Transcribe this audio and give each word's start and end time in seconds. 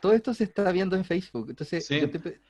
todo 0.00 0.12
esto 0.12 0.34
se 0.34 0.44
está 0.44 0.70
viendo 0.72 0.96
en 0.96 1.04
Facebook. 1.04 1.50
Entonces, 1.50 1.88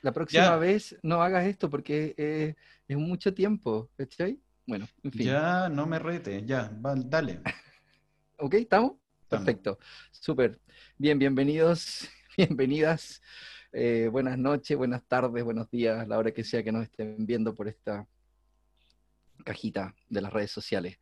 la 0.03 0.12
próxima 0.12 0.57
vez 0.57 0.96
no 1.02 1.23
hagas 1.23 1.46
esto 1.46 1.69
porque 1.70 2.55
es 2.87 2.96
mucho 2.96 3.32
tiempo, 3.34 3.91
¿cachai? 3.96 4.39
Bueno, 4.66 4.87
en 5.02 5.12
fin. 5.12 5.27
Ya, 5.27 5.69
no 5.70 5.87
me 5.87 5.98
rete, 5.98 6.45
ya, 6.45 6.70
dale. 7.06 7.41
¿Ok? 8.37 8.55
¿Estamos? 8.55 8.93
Perfecto. 9.29 9.79
Súper. 10.11 10.61
Bien, 10.98 11.19
bienvenidos, 11.19 12.09
bienvenidas. 12.37 13.23
Eh, 13.73 14.09
buenas 14.10 14.38
noches, 14.38 14.77
buenas 14.77 15.02
tardes, 15.06 15.45
buenos 15.45 15.70
días, 15.70 16.06
la 16.09 16.19
hora 16.19 16.33
que 16.33 16.45
sea 16.45 16.62
que 16.62 16.73
nos 16.73 16.84
estén 16.84 17.27
viendo 17.27 17.55
por 17.55 17.69
esta 17.69 18.06
cajita 19.45 19.95
de 20.09 20.20
las 20.20 20.33
redes 20.33 20.51
sociales. 20.51 20.98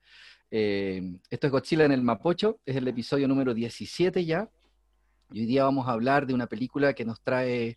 Eh, 0.50 1.18
esto 1.30 1.46
es 1.46 1.52
Godzilla 1.52 1.84
en 1.84 1.92
el 1.92 2.02
Mapocho, 2.02 2.60
es 2.64 2.77
el 2.77 2.86
episodio 2.88 3.28
número 3.28 3.54
17 3.54 4.24
ya. 4.24 4.48
Y 5.32 5.40
hoy 5.40 5.46
día 5.46 5.64
vamos 5.64 5.88
a 5.88 5.92
hablar 5.92 6.26
de 6.26 6.34
una 6.34 6.46
película 6.46 6.94
que 6.94 7.04
nos 7.04 7.20
trae 7.20 7.76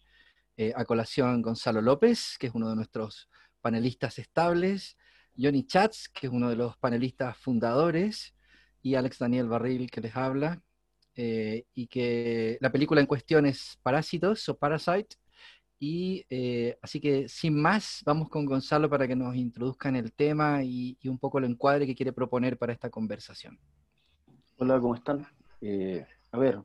eh, 0.56 0.72
a 0.76 0.86
colación 0.86 1.42
Gonzalo 1.42 1.82
López, 1.82 2.38
que 2.40 2.48
es 2.48 2.54
uno 2.54 2.70
de 2.70 2.76
nuestros 2.76 3.28
panelistas 3.60 4.20
estables, 4.20 4.98
Johnny 5.36 5.66
Chats, 5.66 6.10
que 6.10 6.28
es 6.28 6.34
uno 6.34 6.50
de 6.50 6.56
los 6.56 6.78
panelistas 6.78 7.38
fundadores, 7.38 8.36
y 8.84 8.96
Alex 8.96 9.18
Daniel 9.20 9.48
Barril, 9.48 9.90
que 9.90 10.02
les 10.02 10.16
habla. 10.16 10.62
Eh, 11.16 11.66
y 11.74 11.88
que 11.88 12.58
la 12.62 12.72
película 12.72 13.02
en 13.02 13.08
cuestión 13.08 13.46
es 13.46 13.78
Parásitos 13.82 14.48
o 14.48 14.58
Parasite, 14.58 15.18
y 15.80 16.26
eh, 16.30 16.78
así 16.82 17.02
que 17.02 17.28
sin 17.28 17.60
más, 17.60 18.04
vamos 18.06 18.30
con 18.30 18.46
Gonzalo 18.46 18.90
para 18.90 19.08
que 19.08 19.16
nos 19.16 19.36
introduzca 19.36 19.90
en 19.90 19.96
el 19.96 20.14
tema 20.14 20.64
y, 20.64 20.98
un 21.06 21.18
poco 21.18 21.40
el 21.40 21.46
encuadre 21.46 21.88
que 21.88 21.96
quiere 21.96 22.14
proponer 22.14 22.58
para 22.58 22.74
esta 22.74 22.90
conversación. 22.90 23.60
Hola, 24.58 24.80
¿cómo 24.80 24.96
están? 24.96 25.26
A 26.32 26.38
ver, 26.38 26.62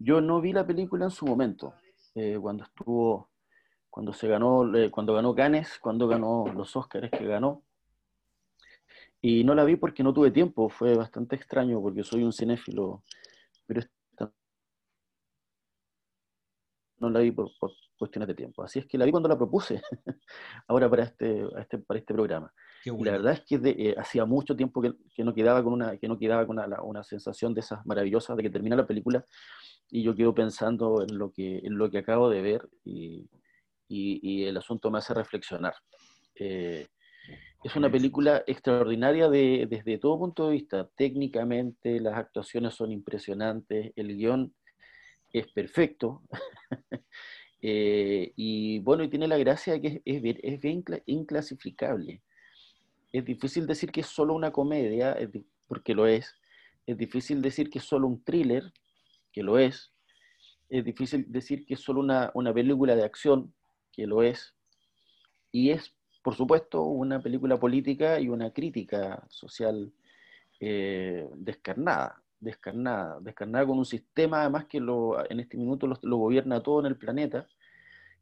yo 0.00 0.22
no 0.22 0.40
vi 0.40 0.52
la 0.52 0.66
película 0.66 1.04
en 1.04 1.10
su 1.10 1.26
momento, 1.26 1.74
eh, 2.14 2.38
cuando 2.40 2.64
estuvo, 2.64 3.28
cuando 3.90 4.14
se 4.14 4.26
ganó, 4.28 4.64
cuando 4.90 5.14
ganó 5.14 5.34
Cannes, 5.34 5.78
cuando 5.78 6.08
ganó 6.08 6.46
los 6.54 6.74
Oscars 6.74 7.10
que 7.10 7.26
ganó. 7.26 7.62
Y 9.20 9.44
no 9.44 9.54
la 9.54 9.64
vi 9.64 9.76
porque 9.76 10.02
no 10.02 10.14
tuve 10.14 10.30
tiempo, 10.30 10.70
fue 10.70 10.96
bastante 10.96 11.36
extraño 11.36 11.82
porque 11.82 12.02
soy 12.02 12.24
un 12.24 12.32
cinéfilo, 12.32 13.04
pero 13.66 13.82
no 17.00 17.10
la 17.10 17.20
vi 17.20 17.32
por, 17.32 17.50
cuestiones 17.98 18.28
de 18.28 18.34
tiempo. 18.34 18.62
Así 18.62 18.78
es 18.78 18.86
que 18.86 18.96
la 18.96 19.04
vi 19.04 19.10
cuando 19.10 19.28
la 19.28 19.36
propuse, 19.36 19.82
ahora 20.68 20.88
para 20.88 21.04
este, 21.04 21.44
este, 21.58 21.78
para 21.78 21.98
este 21.98 22.14
programa. 22.14 22.52
Y 22.84 23.04
la 23.04 23.12
verdad 23.12 23.32
es 23.34 23.40
que 23.40 23.60
eh, 23.62 23.94
hacía 23.98 24.24
mucho 24.24 24.56
tiempo 24.56 24.80
que, 24.80 24.94
no 25.22 25.34
quedaba 25.34 25.62
con, 25.62 25.72
una, 25.72 25.96
que 25.98 26.08
no 26.08 26.18
quedaba 26.18 26.46
con 26.46 26.58
una, 26.58 27.04
sensación 27.04 27.52
de 27.54 27.60
esas 27.60 27.84
maravillosas 27.84 28.36
de 28.36 28.42
que 28.42 28.50
termina 28.50 28.76
la 28.76 28.86
película 28.86 29.24
y 29.90 30.02
yo 30.02 30.14
quedo 30.14 30.34
pensando 30.34 31.02
en 31.02 31.18
lo 31.18 31.32
que, 31.32 31.58
en 31.58 31.76
lo 31.76 31.90
que 31.90 31.98
acabo 31.98 32.30
de 32.30 32.42
ver 32.42 32.68
y, 32.84 33.28
y, 33.88 34.44
el 34.44 34.56
asunto 34.56 34.90
me 34.90 34.98
hace 34.98 35.12
reflexionar. 35.12 35.74
Eh, 36.36 36.86
es 37.62 37.76
una 37.76 37.90
película 37.90 38.42
extraordinaria 38.46 39.28
de, 39.28 39.66
desde 39.68 39.98
todo 39.98 40.18
punto 40.18 40.46
de 40.46 40.52
vista. 40.52 40.88
Técnicamente 40.96 42.00
las 42.00 42.16
actuaciones 42.16 42.74
son 42.74 42.92
impresionantes, 42.92 43.92
el 43.96 44.16
guion 44.16 44.54
es 45.32 45.46
perfecto. 45.48 46.22
Eh, 47.62 48.32
y 48.36 48.78
bueno, 48.78 49.04
y 49.04 49.10
tiene 49.10 49.28
la 49.28 49.36
gracia 49.36 49.74
de 49.74 49.82
que 49.82 50.02
es, 50.06 50.22
es, 50.42 50.60
bien 50.62 50.82
inclasificable. 51.04 52.22
Es 53.12 53.22
difícil 53.22 53.66
decir 53.66 53.92
que 53.92 54.00
es 54.00 54.06
solo 54.06 54.32
una 54.32 54.50
comedia, 54.50 55.14
porque 55.68 55.92
lo 55.92 56.06
es. 56.06 56.34
Es 56.86 56.96
difícil 56.96 57.42
decir 57.42 57.68
que 57.68 57.78
es 57.78 57.84
solo 57.84 58.06
un 58.06 58.24
thriller, 58.24 58.72
que 59.30 59.42
lo 59.42 59.58
es. 59.58 59.92
Es 60.70 60.86
difícil 60.86 61.26
decir 61.28 61.66
que 61.66 61.74
es 61.74 61.80
solo 61.80 62.00
una, 62.00 62.30
una 62.32 62.54
película 62.54 62.96
de 62.96 63.04
acción, 63.04 63.52
que 63.92 64.06
lo 64.06 64.22
es. 64.22 64.54
Y 65.52 65.68
es, 65.68 65.94
por 66.22 66.36
supuesto, 66.36 66.82
una 66.84 67.20
película 67.20 67.60
política 67.60 68.18
y 68.20 68.30
una 68.30 68.54
crítica 68.54 69.22
social 69.28 69.92
eh, 70.60 71.28
descarnada 71.34 72.22
descarnada, 72.40 73.20
descarnada 73.20 73.66
con 73.66 73.78
un 73.78 73.84
sistema 73.84 74.40
además 74.40 74.66
que 74.66 74.80
lo, 74.80 75.28
en 75.30 75.40
este 75.40 75.56
minuto 75.56 75.86
lo, 75.86 76.16
gobierna 76.16 76.62
todo 76.62 76.80
en 76.80 76.86
el 76.86 76.96
planeta, 76.96 77.46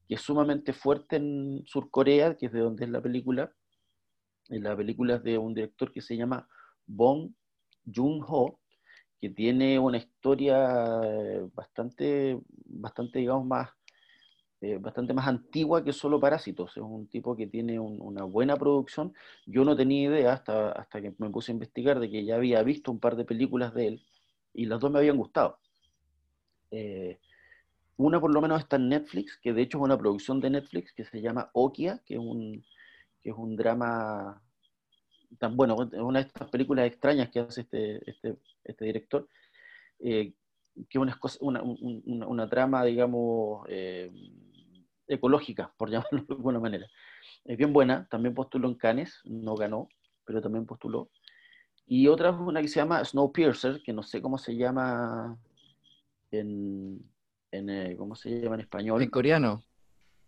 que 0.06 0.14
es 0.14 0.20
sumamente 0.20 0.72
fuerte 0.72 1.16
en 1.16 1.62
Surcorea, 1.66 2.36
que 2.36 2.46
es 2.46 2.52
de 2.52 2.60
donde 2.60 2.84
es 2.84 2.90
la 2.90 3.00
película. 3.00 3.52
La 4.48 4.76
película 4.76 5.16
es 5.16 5.22
de 5.22 5.38
un 5.38 5.54
director 5.54 5.92
que 5.92 6.00
se 6.00 6.16
llama 6.16 6.48
Bong 6.86 7.32
Joon-ho, 7.84 8.58
que 9.20 9.30
tiene 9.30 9.78
una 9.78 9.98
historia 9.98 11.00
eh, 11.04 11.48
bastante, 11.54 12.40
bastante 12.64 13.18
digamos, 13.18 13.46
más, 13.46 13.70
eh, 14.60 14.78
bastante 14.78 15.14
más 15.14 15.28
antigua 15.28 15.84
que 15.84 15.92
solo 15.92 16.18
Parásitos. 16.18 16.76
Es 16.76 16.82
un 16.82 17.06
tipo 17.06 17.36
que 17.36 17.46
tiene 17.46 17.78
una 17.78 18.24
buena 18.24 18.56
producción. 18.56 19.12
Yo 19.46 19.64
no 19.64 19.76
tenía 19.76 20.08
idea 20.08 20.32
hasta, 20.32 20.72
hasta 20.72 21.00
que 21.00 21.14
me 21.18 21.30
puse 21.30 21.52
a 21.52 21.54
investigar 21.54 22.00
de 22.00 22.10
que 22.10 22.24
ya 22.24 22.36
había 22.36 22.62
visto 22.62 22.90
un 22.90 22.98
par 22.98 23.16
de 23.16 23.24
películas 23.24 23.72
de 23.74 23.86
él 23.86 24.02
y 24.52 24.66
las 24.66 24.80
dos 24.80 24.90
me 24.90 24.98
habían 24.98 25.16
gustado. 25.16 25.58
Eh, 26.70 27.18
una 27.96 28.20
por 28.20 28.32
lo 28.32 28.40
menos 28.40 28.60
está 28.60 28.76
en 28.76 28.88
Netflix, 28.88 29.38
que 29.38 29.52
de 29.52 29.62
hecho 29.62 29.78
es 29.78 29.84
una 29.84 29.98
producción 29.98 30.40
de 30.40 30.50
Netflix 30.50 30.92
que 30.92 31.04
se 31.04 31.20
llama 31.20 31.50
Okia, 31.52 32.00
que 32.04 32.14
es 32.14 32.20
un, 32.20 32.64
que 33.22 33.30
es 33.30 33.36
un 33.36 33.56
drama 33.56 34.42
tan 35.38 35.56
bueno, 35.56 35.76
una 35.76 36.20
de 36.20 36.26
estas 36.26 36.48
películas 36.48 36.86
extrañas 36.86 37.30
que 37.30 37.40
hace 37.40 37.62
este, 37.62 38.10
este, 38.10 38.36
este 38.64 38.84
director, 38.84 39.28
eh, 40.00 40.32
que 40.88 40.98
es 40.98 41.38
una, 41.40 41.62
una, 41.62 42.26
una, 42.26 42.48
trama, 42.48 42.84
digamos, 42.84 43.66
eh, 43.68 44.10
ecológica, 45.08 45.72
por 45.78 45.90
llamarlo 45.90 46.22
de 46.22 46.34
alguna 46.34 46.60
manera. 46.60 46.86
Es 47.44 47.56
bien 47.56 47.72
buena, 47.72 48.06
también 48.10 48.34
postuló 48.34 48.68
en 48.68 48.74
Cannes, 48.74 49.20
no 49.24 49.54
ganó, 49.54 49.88
pero 50.24 50.40
también 50.40 50.66
postuló. 50.66 51.10
Y 51.86 52.06
otra 52.08 52.30
es 52.30 52.36
una 52.36 52.60
que 52.60 52.68
se 52.68 52.80
llama 52.80 53.02
Snowpiercer, 53.04 53.82
que 53.82 53.92
no 53.92 54.02
sé 54.02 54.20
cómo 54.20 54.36
se 54.36 54.54
llama 54.54 55.38
en, 56.30 57.00
en 57.50 57.70
eh, 57.70 57.96
¿cómo 57.96 58.14
se 58.14 58.40
llama 58.40 58.56
en 58.56 58.60
español? 58.60 59.02
En 59.02 59.08
coreano. 59.08 59.62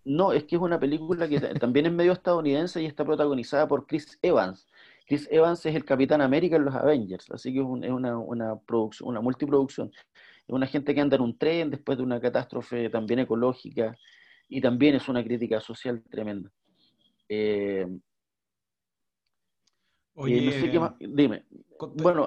No, 0.04 0.32
es 0.32 0.44
que 0.44 0.56
es 0.56 0.62
una 0.62 0.80
película 0.80 1.28
que 1.28 1.38
también 1.38 1.86
es 1.86 1.92
medio 1.92 2.12
estadounidense 2.12 2.82
y 2.82 2.86
está 2.86 3.04
protagonizada 3.04 3.68
por 3.68 3.86
Chris 3.86 4.18
Evans. 4.22 4.66
Chris 5.06 5.28
Evans 5.30 5.64
es 5.66 5.74
el 5.74 5.84
Capitán 5.84 6.22
América 6.22 6.56
en 6.56 6.64
los 6.64 6.74
Avengers, 6.74 7.30
así 7.30 7.52
que 7.52 7.58
es, 7.58 7.64
una, 7.64 8.16
una, 8.16 8.56
producción, 8.56 9.10
una 9.10 9.20
multiproducción. 9.20 9.92
Es 9.92 10.54
una 10.54 10.66
gente 10.66 10.94
que 10.94 11.00
anda 11.02 11.16
en 11.16 11.22
un 11.22 11.36
tren 11.36 11.70
después 11.70 11.98
de 11.98 12.04
una 12.04 12.20
catástrofe 12.20 12.88
también 12.88 13.20
ecológica 13.20 13.98
y 14.50 14.60
también 14.60 14.96
es 14.96 15.08
una 15.08 15.24
crítica 15.24 15.60
social 15.60 16.02
tremenda. 16.10 16.50
Eh, 17.28 17.86
Oye, 20.14 20.94
dime. 21.00 21.44
Bueno, 21.94 22.26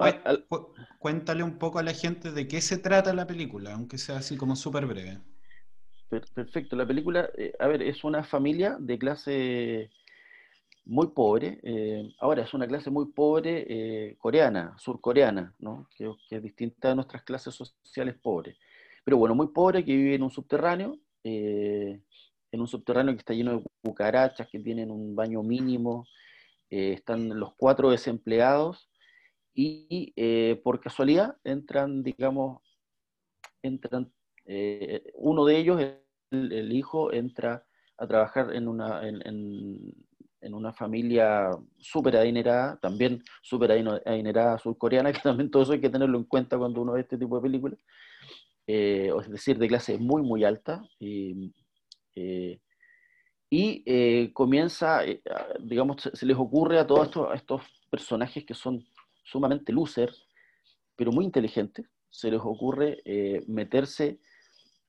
cuéntale 0.98 1.44
un 1.44 1.58
poco 1.58 1.78
a 1.78 1.82
la 1.82 1.92
gente 1.92 2.32
de 2.32 2.48
qué 2.48 2.60
se 2.60 2.78
trata 2.78 3.12
la 3.12 3.26
película, 3.26 3.74
aunque 3.74 3.98
sea 3.98 4.16
así 4.16 4.36
como 4.36 4.56
súper 4.56 4.86
breve. 4.86 5.20
Perfecto, 6.08 6.76
la 6.76 6.86
película, 6.86 7.28
eh, 7.36 7.52
a 7.58 7.66
ver, 7.66 7.82
es 7.82 8.04
una 8.04 8.24
familia 8.24 8.76
de 8.78 8.98
clase 8.98 9.90
muy 10.86 11.08
pobre, 11.08 11.60
eh, 11.62 12.14
ahora 12.20 12.42
es 12.42 12.54
una 12.54 12.66
clase 12.66 12.90
muy 12.90 13.06
pobre 13.12 13.66
eh, 13.68 14.16
coreana, 14.18 14.74
surcoreana, 14.78 15.54
¿no? 15.58 15.88
que, 15.96 16.10
es 16.30 16.42
distinta 16.42 16.88
de 16.88 16.96
nuestras 16.96 17.22
clases 17.22 17.54
sociales 17.54 18.16
pobres. 18.20 18.56
Pero 19.04 19.16
bueno, 19.16 19.34
muy 19.34 19.48
pobre, 19.48 19.84
que 19.84 19.96
vive 19.96 20.14
en 20.14 20.22
un 20.22 20.30
subterráneo, 20.30 20.98
en 21.24 22.60
un 22.60 22.68
subterráneo 22.68 23.14
que 23.14 23.18
está 23.18 23.34
lleno 23.34 23.58
de 23.58 23.64
cucarachas, 23.82 24.48
que 24.48 24.60
tienen 24.60 24.90
un 24.90 25.16
baño 25.16 25.42
mínimo, 25.42 26.06
eh, 26.70 26.92
están 26.92 27.38
los 27.38 27.54
cuatro 27.56 27.90
desempleados 27.90 28.88
y 29.54 30.12
eh, 30.16 30.60
por 30.64 30.80
casualidad 30.80 31.36
entran, 31.44 32.02
digamos, 32.02 32.62
entran, 33.62 34.12
eh, 34.46 35.04
uno 35.14 35.44
de 35.44 35.56
ellos, 35.56 35.80
el, 36.30 36.72
hijo, 36.72 37.12
entra 37.12 37.64
a 37.96 38.06
trabajar 38.06 38.54
en 38.54 38.68
una, 38.68 39.08
en, 39.08 39.94
una 40.52 40.72
familia 40.72 41.50
súper 41.78 42.16
adinerada, 42.16 42.76
también 42.80 43.22
súper 43.42 43.72
adinerada 43.72 44.58
surcoreana, 44.58 45.12
que 45.12 45.20
también 45.20 45.50
todo 45.50 45.62
eso 45.62 45.72
hay 45.72 45.80
que 45.80 45.90
tenerlo 45.90 46.18
en 46.18 46.24
cuenta 46.24 46.58
cuando 46.58 46.82
uno 46.82 46.92
ve 46.92 47.00
este 47.00 47.18
tipo 47.18 47.36
de 47.36 47.42
películas, 47.42 47.78
es 48.66 49.30
decir, 49.30 49.58
de 49.58 49.68
clase 49.68 49.98
muy, 49.98 50.22
muy 50.22 50.44
alta. 50.44 50.82
Y, 50.98 51.52
y 53.56 53.84
eh, 53.86 54.32
comienza, 54.32 55.04
eh, 55.04 55.22
digamos, 55.60 56.10
se 56.12 56.26
les 56.26 56.36
ocurre 56.36 56.80
a 56.80 56.86
todos 56.88 57.08
estos, 57.34 57.62
personajes 57.88 58.44
que 58.44 58.54
son 58.54 58.84
sumamente 59.22 59.72
losers, 59.72 60.26
pero 60.96 61.12
muy 61.12 61.24
inteligentes, 61.24 61.86
se 62.10 62.28
les 62.28 62.40
ocurre 62.40 63.00
eh, 63.04 63.44
meterse 63.46 64.18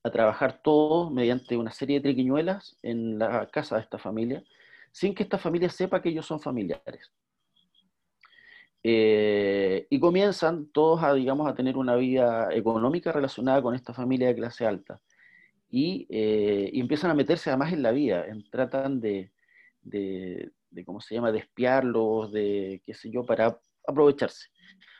a 0.02 0.10
trabajar 0.10 0.60
todos 0.60 1.12
mediante 1.12 1.56
una 1.56 1.70
serie 1.70 2.00
de 2.00 2.08
triquiñuelas 2.08 2.76
en 2.82 3.20
la 3.20 3.46
casa 3.46 3.76
de 3.76 3.82
esta 3.82 3.98
familia, 3.98 4.42
sin 4.90 5.14
que 5.14 5.22
esta 5.22 5.38
familia 5.38 5.70
sepa 5.70 6.02
que 6.02 6.08
ellos 6.08 6.26
son 6.26 6.40
familiares. 6.40 7.12
Y 8.88 10.00
comienzan 10.00 10.66
todos 10.72 11.02
a, 11.02 11.14
digamos, 11.14 11.48
a 11.48 11.54
tener 11.54 11.76
una 11.76 11.96
vida 11.96 12.48
económica 12.52 13.12
relacionada 13.12 13.62
con 13.62 13.74
esta 13.74 13.92
familia 13.92 14.28
de 14.28 14.36
clase 14.36 14.66
alta. 14.66 15.00
y, 15.70 16.06
empiezan 16.78 17.10
a 17.10 17.14
meterse 17.14 17.50
además 17.50 17.72
en 17.72 17.82
la 17.82 17.92
vida, 17.92 18.24
tratan 18.50 19.00
de, 19.00 19.32
de, 19.82 20.84
¿cómo 20.84 21.00
se 21.00 21.14
llama?, 21.14 21.32
de 21.32 21.38
espiarlos, 21.38 22.32
de 22.32 22.82
qué 22.84 22.94
sé 22.94 23.10
yo, 23.10 23.24
para 23.24 23.58
aprovecharse. 23.86 24.48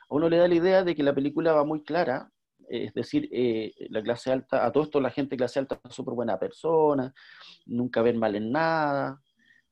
A 0.08 0.14
uno 0.14 0.28
le 0.28 0.38
da 0.38 0.48
la 0.48 0.54
idea 0.54 0.84
de 0.84 0.94
que 0.94 1.02
la 1.02 1.14
película 1.14 1.52
va 1.52 1.64
muy 1.64 1.82
clara, 1.82 2.30
es 2.68 2.92
decir, 2.94 3.28
eh, 3.32 3.72
la 3.90 4.02
clase 4.02 4.32
alta, 4.32 4.64
a 4.64 4.72
todo 4.72 4.84
esto 4.84 5.00
la 5.00 5.10
gente 5.10 5.30
de 5.30 5.38
clase 5.38 5.58
alta 5.58 5.80
es 5.88 5.94
súper 5.94 6.14
buena 6.14 6.38
persona, 6.38 7.12
nunca 7.66 8.02
ven 8.02 8.18
mal 8.18 8.34
en 8.34 8.50
nada, 8.50 9.20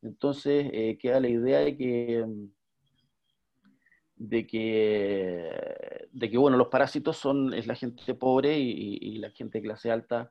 entonces 0.02 0.70
eh, 0.72 0.99
queda 1.00 1.20
la 1.20 1.28
idea 1.28 1.60
de 1.60 1.76
que, 1.76 2.25
de 4.28 4.46
que, 4.46 6.06
de 6.12 6.30
que 6.30 6.38
bueno, 6.38 6.56
los 6.56 6.68
parásitos 6.68 7.16
son, 7.16 7.54
es 7.54 7.66
la 7.66 7.74
gente 7.74 8.14
pobre 8.14 8.58
y, 8.58 9.18
la 9.18 9.30
gente 9.30 9.58
de 9.58 9.64
clase 9.64 9.90
alta 9.90 10.30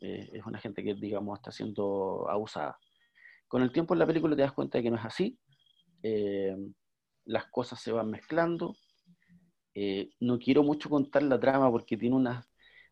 eh, 0.00 0.28
es 0.32 0.44
una 0.46 0.58
gente 0.58 0.82
que, 0.82 0.94
digamos, 0.94 1.38
está 1.38 1.50
siendo 1.50 2.26
abusada. 2.28 2.78
Con 3.48 3.62
el 3.62 3.72
tiempo 3.72 3.94
en 3.94 4.00
la 4.00 4.06
película 4.06 4.34
te 4.36 4.42
das 4.42 4.52
cuenta 4.52 4.78
de 4.78 4.84
que 4.84 4.90
no 4.90 4.96
es 4.96 5.04
así, 5.04 5.38
las 7.24 7.46
cosas 7.46 7.80
se 7.80 7.92
van 7.92 8.10
mezclando, 8.10 8.74
eh, 9.74 10.10
no 10.20 10.38
quiero 10.38 10.62
mucho 10.62 10.90
contar 10.90 11.22
la 11.22 11.40
trama 11.40 11.70
porque 11.70 11.96
tiene 11.96 12.14
unas, 12.14 12.46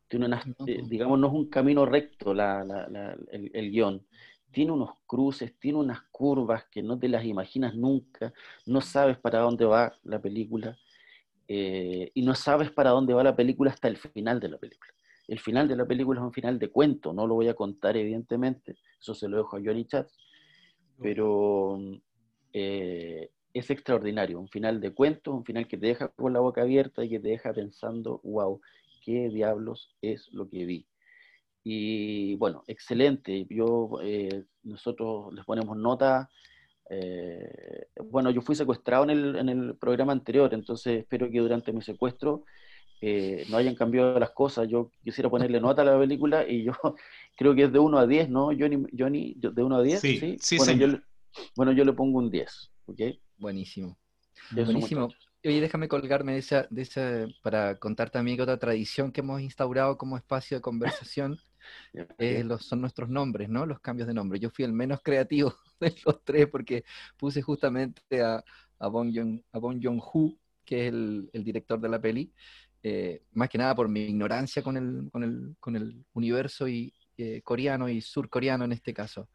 tiene 0.08 0.26
unas 0.26 0.46
eh, 0.66 0.82
digamos, 0.88 1.19
no 1.19 1.28
es 1.28 1.32
un 1.34 1.50
camino 1.50 1.84
recto 1.84 2.32
el, 2.32 3.70
guion. 3.70 4.06
Tiene 4.52 4.73
unos 4.73 4.91
cruces, 5.06 5.58
tiene 5.58 5.79
unas 5.79 6.02
curvas 6.11 6.64
que 6.70 6.82
no 6.82 6.99
te 6.99 7.08
las 7.08 7.25
imaginas 7.25 7.75
nunca, 7.75 8.32
no 8.67 8.81
sabes 8.81 9.19
para 9.19 9.41
dónde 9.41 9.64
va 9.64 9.93
la 10.02 10.20
película 10.20 10.76
eh, 11.47 12.11
y 12.14 12.23
no 12.23 12.35
sabes 12.35 12.70
para 12.70 12.91
dónde 12.91 13.14
va 13.14 13.23
la 13.23 13.37
película 13.37 13.70
hasta 13.70 13.88
el 13.88 13.97
final 13.97 14.41
de 14.41 14.49
la 14.49 14.58
película. 14.58 14.93
El 15.29 15.38
final 15.38 15.69
de 15.69 15.76
la 15.76 15.87
película 15.87 16.20
es 16.20 16.25
un 16.25 16.32
final 16.32 16.58
de 16.58 16.70
cuento, 16.70 17.12
no 17.12 17.26
lo 17.26 17.35
voy 17.35 17.49
a 17.49 17.55
contar 17.55 17.97
evidentemente, 17.97 18.76
eso 19.00 19.14
se 19.14 19.29
lo 19.29 19.37
dejo 19.37 19.56
a 19.56 19.61
Johnny 19.64 19.85
Chat, 19.85 20.08
pero 21.00 21.79
es 22.52 23.70
extraordinario, 23.70 24.41
un 24.41 24.49
final 24.49 24.81
de 24.81 24.93
cuento, 24.93 25.32
un 25.32 25.44
final 25.44 25.67
que 25.67 25.76
te 25.76 25.87
deja 25.87 26.08
con 26.08 26.32
la 26.32 26.41
boca 26.41 26.62
abierta 26.62 27.05
y 27.05 27.08
que 27.08 27.20
te 27.20 27.29
deja 27.29 27.52
pensando, 27.52 28.20
wow, 28.23 28.61
qué 29.05 29.29
diablos 29.29 29.97
es 30.02 30.29
lo 30.32 30.49
que 30.49 30.64
vi. 30.64 30.87
Y 31.62 32.37
bueno, 32.37 32.65
excelente. 32.67 33.47
Yo, 33.51 33.99
eh, 34.03 34.45
nosotros 34.62 35.33
les 35.35 35.45
ponemos 35.45 35.77
nota. 35.77 36.31
Eh, 36.89 37.87
bueno, 38.05 38.31
yo 38.31 38.41
fui 38.41 38.55
secuestrado 38.55 39.05
en 39.05 39.11
el, 39.11 39.37
en 39.37 39.49
el, 39.49 39.77
programa 39.77 40.12
anterior, 40.12 40.53
entonces 40.53 41.01
espero 41.01 41.31
que 41.31 41.39
durante 41.39 41.73
mi 41.73 41.83
secuestro 41.83 42.45
eh, 43.01 43.47
no 43.49 43.59
hayan 43.59 43.75
cambiado 43.75 44.19
las 44.19 44.31
cosas. 44.31 44.69
Yo 44.69 44.91
quisiera 45.05 45.31
ponerle 45.31 45.61
nota 45.61 45.83
a 45.83 45.85
la 45.85 45.99
película 45.99 46.49
y 46.49 46.65
yo 46.65 46.73
creo 47.37 47.55
que 47.55 47.65
es 47.65 47.73
de 47.73 47.79
1 47.79 47.99
a 47.99 48.07
10, 48.07 48.31
¿no? 48.31 48.47
Johnny, 48.47 48.85
Johnny 48.97 49.35
de 49.37 49.62
1 49.62 49.77
a 49.77 49.83
10. 49.83 50.01
Sí, 50.01 50.37
sí, 50.41 50.57
bueno, 50.57 50.73
sí. 50.73 50.79
Yo, 50.79 50.87
bueno, 51.57 51.73
yo 51.73 51.85
le 51.85 51.93
pongo 51.93 52.19
un 52.19 52.31
10, 52.31 52.71
¿ok? 52.87 53.01
Buenísimo. 53.37 53.97
Buenísimo. 54.51 55.09
Oye, 55.43 55.61
déjame 55.61 55.89
colgarme 55.89 56.33
de 56.33 56.39
esa, 56.39 56.67
de 56.69 56.83
esa, 56.83 57.27
para 57.43 57.79
contar 57.79 58.11
también 58.11 58.37
que 58.37 58.43
otra 58.43 58.59
tradición 58.59 59.11
que 59.11 59.21
hemos 59.21 59.41
instaurado 59.41 59.97
como 59.97 60.19
espacio 60.19 60.59
de 60.59 60.61
conversación 60.61 61.39
eh, 61.93 62.45
los, 62.45 62.65
son 62.65 62.81
nuestros 62.81 63.09
nombres, 63.09 63.49
¿no? 63.49 63.67
Los 63.67 63.81
cambios 63.81 64.09
de 64.09 64.15
nombre. 64.15 64.39
Yo 64.39 64.51
fui 64.51 64.65
el 64.65 64.73
menos 64.73 65.01
creativo 65.03 65.55
de 65.81 65.95
los 66.05 66.25
tres 66.25 66.47
porque 66.49 66.85
puse 67.17 67.43
justamente 67.43 68.23
a, 68.23 68.43
a 68.79 68.89
Bong 68.89 69.12
Joon-ho, 69.12 70.37
que 70.65 70.87
es 70.87 70.93
el, 70.93 71.31
director 71.33 71.81
de 71.81 71.89
la 71.89 72.01
peli, 72.01 72.33
eh, 72.83 73.23
más 73.33 73.49
que 73.49 73.59
nada 73.59 73.75
por 73.75 73.89
mi 73.89 74.01
ignorancia 74.03 74.62
con 74.62 74.77
el, 74.77 75.11
con 75.11 75.23
el, 75.23 75.57
con 75.61 75.77
el 75.77 76.05
universo 76.15 76.67
y, 76.67 76.93
eh, 77.19 77.43
coreano 77.43 77.89
y 77.89 78.01
surcoreano 78.01 78.65
en 78.65 78.73
este 78.73 78.95
caso. 78.95 79.29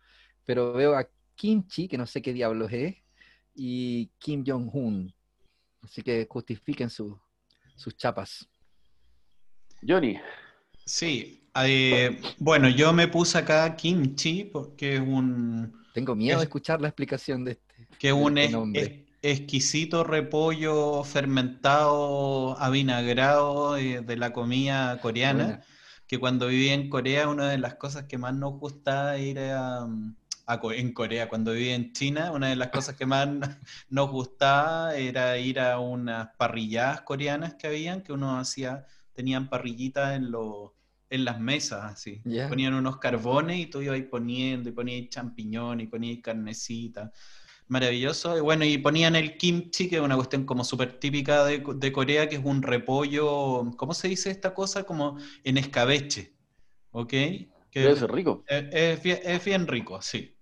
Pero 0.43 0.73
veo 0.73 0.95
a 0.95 1.07
Kimchi, 1.35 1.87
que 1.87 1.97
no 1.97 2.07
sé 2.07 2.21
qué 2.21 2.33
diablos 2.33 2.71
es, 2.71 2.95
y 3.53 4.07
Kim 4.17 4.43
Jong-un. 4.45 5.13
Así 5.81 6.01
que 6.01 6.25
justifiquen 6.27 6.89
sus 6.89 7.19
chapas. 7.95 8.49
Johnny. 9.87 10.19
Sí, 10.83 11.44
eh, 11.63 12.19
bueno, 12.37 12.69
yo 12.69 12.93
me 12.93 13.07
puse 13.07 13.37
acá 13.37 13.75
kimchi 13.75 14.43
porque 14.45 14.95
es 14.95 15.01
un... 15.01 15.83
Tengo 15.93 16.15
miedo 16.15 16.39
de 16.39 16.45
escuchar 16.45 16.81
la 16.81 16.89
explicación 16.89 17.45
de 17.45 17.51
este. 17.53 17.87
Que 17.97 18.09
es 18.09 18.13
un 18.13 18.37
este 18.37 19.05
exquisito 19.21 20.03
repollo 20.03 21.03
fermentado, 21.03 22.59
avinagrado 22.59 23.73
de, 23.73 24.01
de 24.01 24.17
la 24.17 24.33
comida 24.33 24.99
coreana, 24.99 25.61
que 26.05 26.19
cuando 26.19 26.47
viví 26.47 26.69
en 26.69 26.89
Corea 26.89 27.29
una 27.29 27.49
de 27.49 27.57
las 27.57 27.75
cosas 27.75 28.03
que 28.03 28.17
más 28.17 28.33
nos 28.35 28.59
gustaba 28.59 29.15
era 29.15 29.87
en 30.75 30.93
Corea. 30.93 31.29
Cuando 31.29 31.53
viví 31.53 31.69
en 31.69 31.93
China, 31.93 32.31
una 32.31 32.49
de 32.49 32.55
las 32.55 32.69
cosas 32.71 32.95
que 32.95 33.05
más 33.05 33.27
nos 33.89 34.09
gustaba 34.11 34.95
era 34.95 35.37
ir 35.37 35.59
a 35.59 35.79
unas 35.79 36.29
parrilladas 36.37 37.01
coreanas 37.01 37.55
que 37.55 37.67
habían, 37.67 38.01
que 38.01 38.13
uno 38.13 38.37
hacía, 38.37 38.85
tenían 39.13 39.49
parrillitas 39.49 40.15
en, 40.15 40.31
en 41.09 41.25
las 41.25 41.39
mesas, 41.39 41.93
así. 41.93 42.21
Ponían 42.49 42.73
unos 42.73 42.97
carbones 42.97 43.59
y 43.59 43.65
tú 43.67 43.81
ibas 43.81 44.01
poniendo, 44.09 44.69
y 44.69 44.71
ponías 44.71 45.09
champiñón, 45.09 45.81
y 45.81 45.87
ponías 45.87 46.19
carnecita. 46.21 47.11
Maravilloso. 47.67 48.37
Y 48.37 48.41
bueno, 48.41 48.65
y 48.65 48.77
ponían 48.77 49.15
el 49.15 49.37
kimchi, 49.37 49.89
que 49.89 49.95
es 49.97 50.01
una 50.01 50.15
cuestión 50.15 50.45
como 50.45 50.63
súper 50.63 50.99
típica 50.99 51.45
de, 51.45 51.91
Corea, 51.91 52.29
que 52.29 52.35
es 52.35 52.41
un 52.43 52.61
repollo, 52.61 53.71
¿cómo 53.77 53.93
se 53.93 54.07
dice 54.07 54.29
esta 54.29 54.53
cosa? 54.53 54.83
Como 54.83 55.17
en 55.43 55.57
escabeche. 55.57 56.33
¿Ok? 56.91 57.09
Que 57.09 57.49
Debe 57.81 57.95
ser 57.95 58.11
rico. 58.11 58.43
es, 58.47 58.99
es, 59.03 59.45
bien 59.45 59.67
rico, 59.67 60.01
sí 60.01 60.35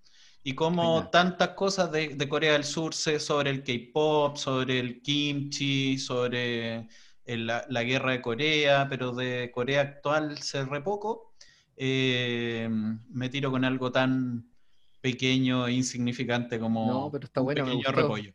y 0.43 0.53
como 0.55 1.09
tantas 1.09 1.49
cosas 1.49 1.89
de, 1.91 2.27
Corea 2.27 2.53
del 2.53 2.65
Sur 2.65 2.93
sobre 2.93 3.49
el 3.49 3.63
K-pop, 3.63 4.35
sobre 4.35 4.79
el 4.79 5.01
kimchi, 5.01 5.97
sobre 5.97 6.87
la, 7.25 7.83
guerra 7.83 8.11
de 8.11 8.21
Corea, 8.21 8.87
pero 8.89 9.13
de 9.13 9.51
Corea 9.53 9.81
actual 9.81 10.37
sé 10.39 10.65
re 10.65 10.81
poco, 10.81 11.33
eh, 11.75 12.69
me 12.69 13.29
tiro 13.29 13.51
con 13.51 13.65
algo 13.65 13.91
tan 13.91 14.49
pequeño 15.01 15.67
e 15.67 15.73
insignificante 15.73 16.59
como 16.59 16.87
no, 16.87 17.11
pero 17.11 17.25
está 17.25 17.41
bueno, 17.41 17.65
pequeño 17.65 17.91
repollo. 17.91 18.33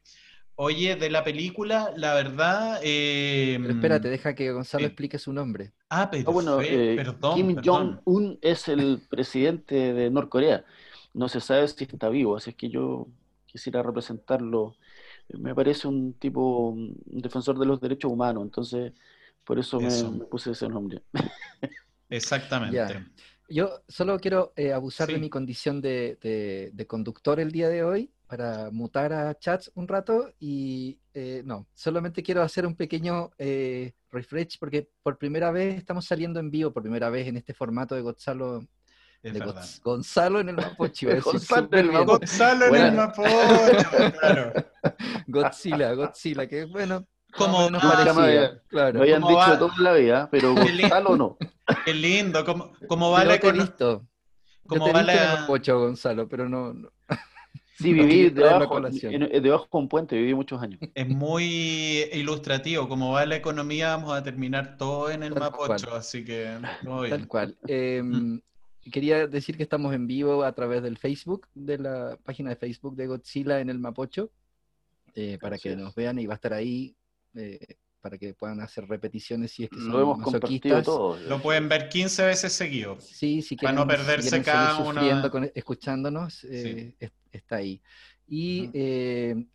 Oye, 0.60 0.96
de 0.96 1.08
la 1.08 1.22
película, 1.22 1.92
la 1.96 2.14
verdad. 2.14 2.80
Eh, 2.82 3.56
pero 3.60 3.74
espérate, 3.74 4.08
deja 4.08 4.34
que 4.34 4.50
Gonzalo 4.50 4.86
explique 4.86 5.16
su 5.18 5.32
nombre. 5.32 5.72
Ah, 5.88 6.08
pero. 6.10 6.30
Ah, 6.30 6.32
bueno, 6.32 6.60
eh, 6.60 6.96
perdón, 6.96 7.34
Kim 7.36 7.56
Jong-un 7.64 8.38
es 8.42 8.66
el 8.66 9.00
presidente 9.08 9.92
de 9.94 10.10
Norcorea 10.10 10.64
no 11.18 11.28
se 11.28 11.40
sabe 11.40 11.66
si 11.68 11.84
está 11.84 12.08
vivo, 12.08 12.36
así 12.36 12.50
es 12.50 12.56
que 12.56 12.68
yo 12.68 13.08
quisiera 13.46 13.82
representarlo. 13.82 14.76
Me 15.30 15.54
parece 15.54 15.88
un 15.88 16.14
tipo, 16.14 16.70
un 16.70 16.96
defensor 17.06 17.58
de 17.58 17.66
los 17.66 17.80
derechos 17.80 18.10
humanos, 18.10 18.44
entonces 18.44 18.92
por 19.44 19.58
eso, 19.58 19.80
Me, 19.80 19.90
puse 20.26 20.50
ese 20.50 20.68
nombre. 20.68 21.02
Exactamente. 22.10 23.06
Yo 23.48 23.82
solo 23.88 24.18
quiero 24.18 24.52
eh, 24.56 24.74
abusar 24.74 25.08
de 25.08 25.18
mi 25.18 25.30
condición 25.30 25.80
de, 25.80 26.84
conductor 26.86 27.40
el 27.40 27.50
día 27.50 27.70
de 27.70 27.82
hoy 27.82 28.12
para 28.26 28.70
mutar 28.70 29.10
a 29.14 29.38
chats 29.38 29.70
un 29.74 29.88
rato 29.88 30.34
y 30.38 30.98
eh, 31.14 31.40
no, 31.46 31.66
solamente 31.72 32.22
quiero 32.22 32.42
hacer 32.42 32.66
un 32.66 32.76
pequeño 32.76 33.30
eh, 33.38 33.94
refresh 34.10 34.58
porque 34.58 34.90
por 35.02 35.16
primera 35.16 35.50
vez 35.50 35.78
estamos 35.78 36.04
saliendo 36.04 36.38
en 36.40 36.50
vivo, 36.50 36.70
por 36.70 36.82
primera 36.82 37.08
vez 37.08 37.26
en 37.26 37.38
este 37.38 37.54
formato 37.54 37.94
de 37.94 38.02
Gonzalo 38.02 38.66
Gonzalo 39.82 40.40
en 40.40 40.50
el 40.50 40.56
Mapocho. 40.56 41.08
Gonzalo, 41.24 41.68
en 41.72 41.96
el, 41.96 42.04
Gonzalo 42.04 42.66
en 42.66 42.74
el 42.76 42.92
Mapocho, 42.92 44.12
claro. 44.20 44.52
Godzilla, 45.26 45.92
Godzilla, 45.92 46.46
que 46.46 46.64
bueno. 46.64 47.06
Como 47.36 47.68
no 47.68 47.78
parecía, 47.78 48.62
claro. 48.68 48.98
Lo 48.98 49.02
habían 49.02 49.20
dicho 49.20 49.34
va... 49.34 49.58
toda 49.58 49.74
la 49.80 49.92
vida, 49.92 50.28
pero 50.30 50.54
Gonzalo 50.54 51.16
no. 51.16 51.36
Qué 51.84 51.92
lindo, 51.92 52.44
como, 52.44 52.72
como 52.86 53.10
va 53.10 53.24
la 53.24 53.36
listo. 53.36 54.06
Como 54.66 54.86
Yo 54.86 54.92
te 54.92 54.98
va 54.98 55.02
la... 55.02 55.12
en 55.12 55.18
el 55.18 55.40
Mapocho, 55.40 55.78
Gonzalo, 55.78 56.28
pero 56.28 56.48
no. 56.48 56.72
no. 56.72 56.90
Sí, 57.76 57.92
viví 57.92 58.30
debajo, 58.30 58.80
debajo 58.80 59.68
de 59.70 59.78
un 59.78 59.88
puente, 59.88 60.16
viví 60.16 60.34
muchos 60.34 60.60
años. 60.62 60.80
Es 60.94 61.08
muy 61.08 62.08
ilustrativo, 62.12 62.88
como 62.88 63.12
va 63.12 63.26
la 63.26 63.36
economía, 63.36 63.96
vamos 63.96 64.16
a 64.16 64.22
terminar 64.22 64.76
todo 64.76 65.10
en 65.10 65.22
el 65.22 65.34
Tal 65.34 65.42
Mapocho, 65.42 65.86
cual. 65.86 65.98
así 65.98 66.24
que... 66.24 66.58
Tal 66.82 67.28
cual. 67.28 67.56
Eh, 67.68 68.02
quería 68.90 69.26
decir 69.26 69.56
que 69.56 69.62
estamos 69.62 69.94
en 69.94 70.06
vivo 70.06 70.44
a 70.44 70.52
través 70.52 70.82
del 70.82 70.98
Facebook, 70.98 71.46
de 71.54 71.78
la 71.78 72.18
página 72.24 72.50
de 72.50 72.56
Facebook 72.56 72.96
de 72.96 73.06
Godzilla 73.06 73.60
en 73.60 73.70
el 73.70 73.78
Mapocho, 73.78 74.30
eh, 75.14 75.38
para 75.40 75.58
que 75.58 75.76
nos 75.76 75.94
vean 75.94 76.18
y 76.18 76.26
va 76.26 76.34
a 76.34 76.36
estar 76.36 76.52
ahí 76.52 76.94
eh, 77.34 77.76
para 78.00 78.16
que 78.18 78.34
puedan 78.34 78.60
hacer 78.60 78.86
repeticiones 78.86 79.52
si 79.52 79.64
es 79.64 79.70
que 79.70 79.76
son 79.76 79.90
Lo 79.90 80.02
hemos 80.02 80.18
masoquistas. 80.18 80.84
Todo. 80.84 81.18
Lo 81.28 81.42
pueden 81.42 81.68
ver 81.68 81.88
15 81.88 82.26
veces 82.26 82.52
seguido. 82.52 83.00
Sí, 83.00 83.42
si 83.42 83.56
quieren, 83.56 83.76
para 83.76 83.86
no 83.86 83.90
perderse 83.90 84.42
cada 84.42 84.78
uno. 84.78 85.00
escuchándonos, 85.54 86.44
eh, 86.44 86.94
está 87.32 87.56
ahí. 87.56 87.82
Y 88.26 88.70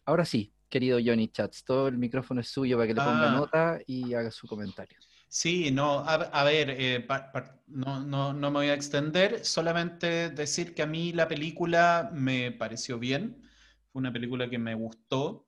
ahora 0.06 0.26
sí, 0.26 0.52
querido 0.74 0.98
Johnny 1.04 1.28
Chats, 1.28 1.64
todo 1.64 1.88
el 1.88 2.00
micrófono 2.00 2.42
es 2.42 2.50
suyo 2.50 2.78
para 2.78 2.88
que 2.88 2.96
le 2.96 3.02
ponga 3.02 3.32
ah. 3.32 3.36
nota 3.36 3.80
y 3.86 4.16
haga 4.16 4.32
su 4.32 4.48
comentario. 4.48 4.98
Sí, 5.34 5.72
no, 5.72 6.00
a, 6.08 6.44
ver, 6.44 6.70
eh, 6.80 7.08
no, 7.66 8.00
no, 8.02 8.34
no, 8.34 8.52
me 8.52 8.60
voy 8.60 8.68
a 8.68 8.76
extender, 8.76 9.44
solamente 9.44 10.30
decir 10.30 10.76
que 10.76 10.84
a 10.84 10.86
mí 10.86 11.12
la 11.12 11.28
película 11.28 12.12
me 12.14 12.52
pareció 12.52 13.00
bien, 13.00 13.42
fue 13.92 14.00
una 14.02 14.14
película 14.14 14.48
que 14.48 14.60
me 14.60 14.76
gustó, 14.76 15.48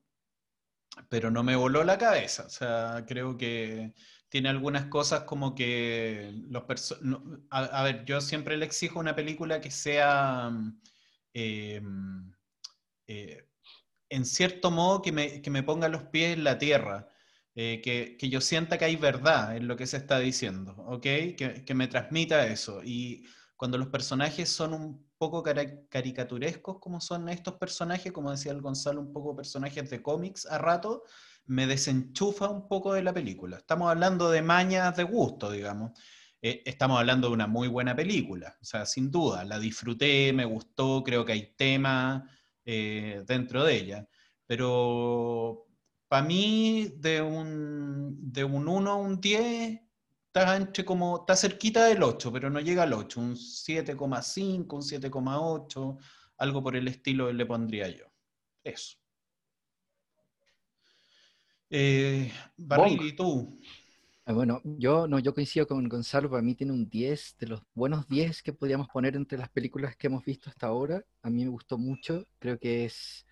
pero 1.08 1.30
no 1.30 1.44
me 1.44 1.54
voló 1.54 1.84
la 1.84 1.98
cabeza, 1.98 2.46
o 2.46 2.48
sea, 2.50 3.04
creo 3.06 3.36
que 3.36 3.94
tiene 4.28 4.48
algunas 4.48 4.86
cosas 4.86 5.22
como 5.22 5.54
que 5.54 6.32
los 6.48 6.64
a, 7.50 7.82
ver, 7.84 8.04
yo 8.06 8.20
siempre 8.20 8.56
le 8.56 8.66
exijo 8.66 8.98
una 8.98 9.14
película 9.14 9.60
que 9.60 9.70
sea 9.70 10.50
eh, 11.32 11.80
eh, 13.06 13.48
en 14.08 14.24
cierto 14.26 14.72
modo 14.72 15.00
que 15.02 15.12
me, 15.12 15.42
que 15.42 15.50
me 15.50 15.62
ponga 15.62 15.88
los 15.88 16.02
pies 16.04 16.34
en 16.36 16.42
la 16.44 16.58
tierra 16.58 17.08
eh, 17.58 17.80
que, 17.82 18.28
yo 18.28 18.42
sienta 18.42 18.76
que 18.76 18.84
hay 18.84 18.96
verdad 18.96 19.56
en 19.56 19.66
lo 19.66 19.76
que 19.76 19.86
se 19.86 19.96
está 19.96 20.18
diciendo, 20.18 20.74
¿ok? 20.86 21.02
Que, 21.02 21.74
me 21.74 21.88
transmita 21.88 22.46
eso. 22.46 22.82
Y 22.84 23.24
cuando 23.56 23.78
los 23.78 23.88
personajes 23.88 24.50
son 24.50 24.74
un 24.74 25.08
poco 25.16 25.42
caricaturescos, 25.42 26.78
como 26.78 27.00
son 27.00 27.30
estos 27.30 27.54
personajes, 27.54 28.12
como 28.12 28.30
decía 28.30 28.52
el 28.52 28.60
Gonzalo, 28.60 29.00
un 29.00 29.10
poco 29.10 29.34
personajes 29.34 29.88
de 29.88 30.02
cómics 30.02 30.44
a 30.44 30.58
rato, 30.58 31.04
me 31.46 31.66
desenchufa 31.66 32.50
un 32.50 32.68
poco 32.68 32.92
de 32.92 33.02
la 33.02 33.14
película. 33.14 33.56
Estamos 33.56 33.90
hablando 33.90 34.30
de 34.30 34.42
mañas 34.42 34.94
de 34.94 35.04
gusto, 35.04 35.50
digamos. 35.50 35.92
Eh, 36.42 36.62
estamos 36.66 36.98
hablando 36.98 37.28
de 37.28 37.34
una 37.34 37.46
muy 37.46 37.68
buena 37.68 37.96
película, 37.96 38.54
o 38.60 38.64
sea, 38.66 38.84
sin 38.84 39.10
duda, 39.10 39.44
la 39.44 39.58
disfruté, 39.58 40.32
me 40.34 40.44
gustó, 40.44 41.02
creo 41.02 41.24
que 41.24 41.32
hay 41.32 41.54
tema 41.56 42.30
eh, 42.66 43.24
dentro 43.26 43.64
de 43.64 43.76
ella, 43.76 44.08
pero 44.46 45.65
para 46.08 46.26
mí, 46.26 46.92
de 46.98 47.20
un, 47.22 48.32
de 48.32 48.44
un 48.44 48.68
1 48.68 48.90
a 48.90 48.96
un 48.96 49.20
10, 49.20 49.80
está, 50.26 50.56
entre 50.56 50.84
como, 50.84 51.20
está 51.20 51.34
cerquita 51.36 51.86
del 51.86 52.02
8, 52.02 52.32
pero 52.32 52.50
no 52.50 52.60
llega 52.60 52.84
al 52.84 52.92
8. 52.92 53.20
Un 53.20 53.34
7,5, 53.34 54.76
un 54.76 54.82
7,8, 54.82 55.98
algo 56.38 56.62
por 56.62 56.76
el 56.76 56.88
estilo 56.88 57.32
le 57.32 57.46
pondría 57.46 57.88
yo. 57.88 58.06
Eso. 58.62 58.96
Eh, 61.70 62.30
Barril, 62.56 63.02
¿y 63.02 63.12
tú? 63.14 63.58
Ah, 64.24 64.32
bueno, 64.32 64.60
yo 64.64 65.06
no, 65.06 65.18
yo 65.18 65.34
coincido 65.34 65.66
con 65.66 65.88
Gonzalo, 65.88 66.30
para 66.30 66.42
mí 66.42 66.54
tiene 66.54 66.72
un 66.72 66.88
10 66.88 67.36
de 67.38 67.46
los 67.46 67.62
buenos 67.74 68.08
10 68.08 68.42
que 68.42 68.52
podríamos 68.52 68.88
poner 68.88 69.14
entre 69.14 69.38
las 69.38 69.48
películas 69.48 69.96
que 69.96 70.08
hemos 70.08 70.24
visto 70.24 70.50
hasta 70.50 70.66
ahora. 70.66 71.04
A 71.22 71.30
mí 71.30 71.44
me 71.44 71.50
gustó 71.50 71.78
mucho, 71.78 72.24
creo 72.38 72.58
que 72.58 72.84
es 72.86 73.24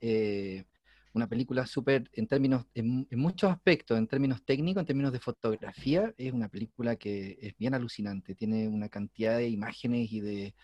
eh, 0.00 0.64
una 1.12 1.26
película 1.26 1.66
súper, 1.66 2.08
en 2.12 2.26
términos, 2.26 2.66
en, 2.74 3.06
muchos 3.12 3.50
aspectos, 3.50 3.98
en 3.98 4.06
términos 4.06 4.44
técnicos, 4.44 4.82
en 4.82 4.86
términos 4.86 5.12
de 5.12 5.18
fotografía, 5.18 6.14
es 6.16 6.32
una 6.32 6.48
película 6.48 6.96
que 6.96 7.38
es 7.40 7.56
bien 7.58 7.74
alucinante, 7.74 8.34
tiene 8.34 8.68
una 8.68 8.88
cantidad 8.88 9.38
de 9.38 9.48
imágenes 9.48 10.12
y 10.12 10.20
de, 10.20 10.54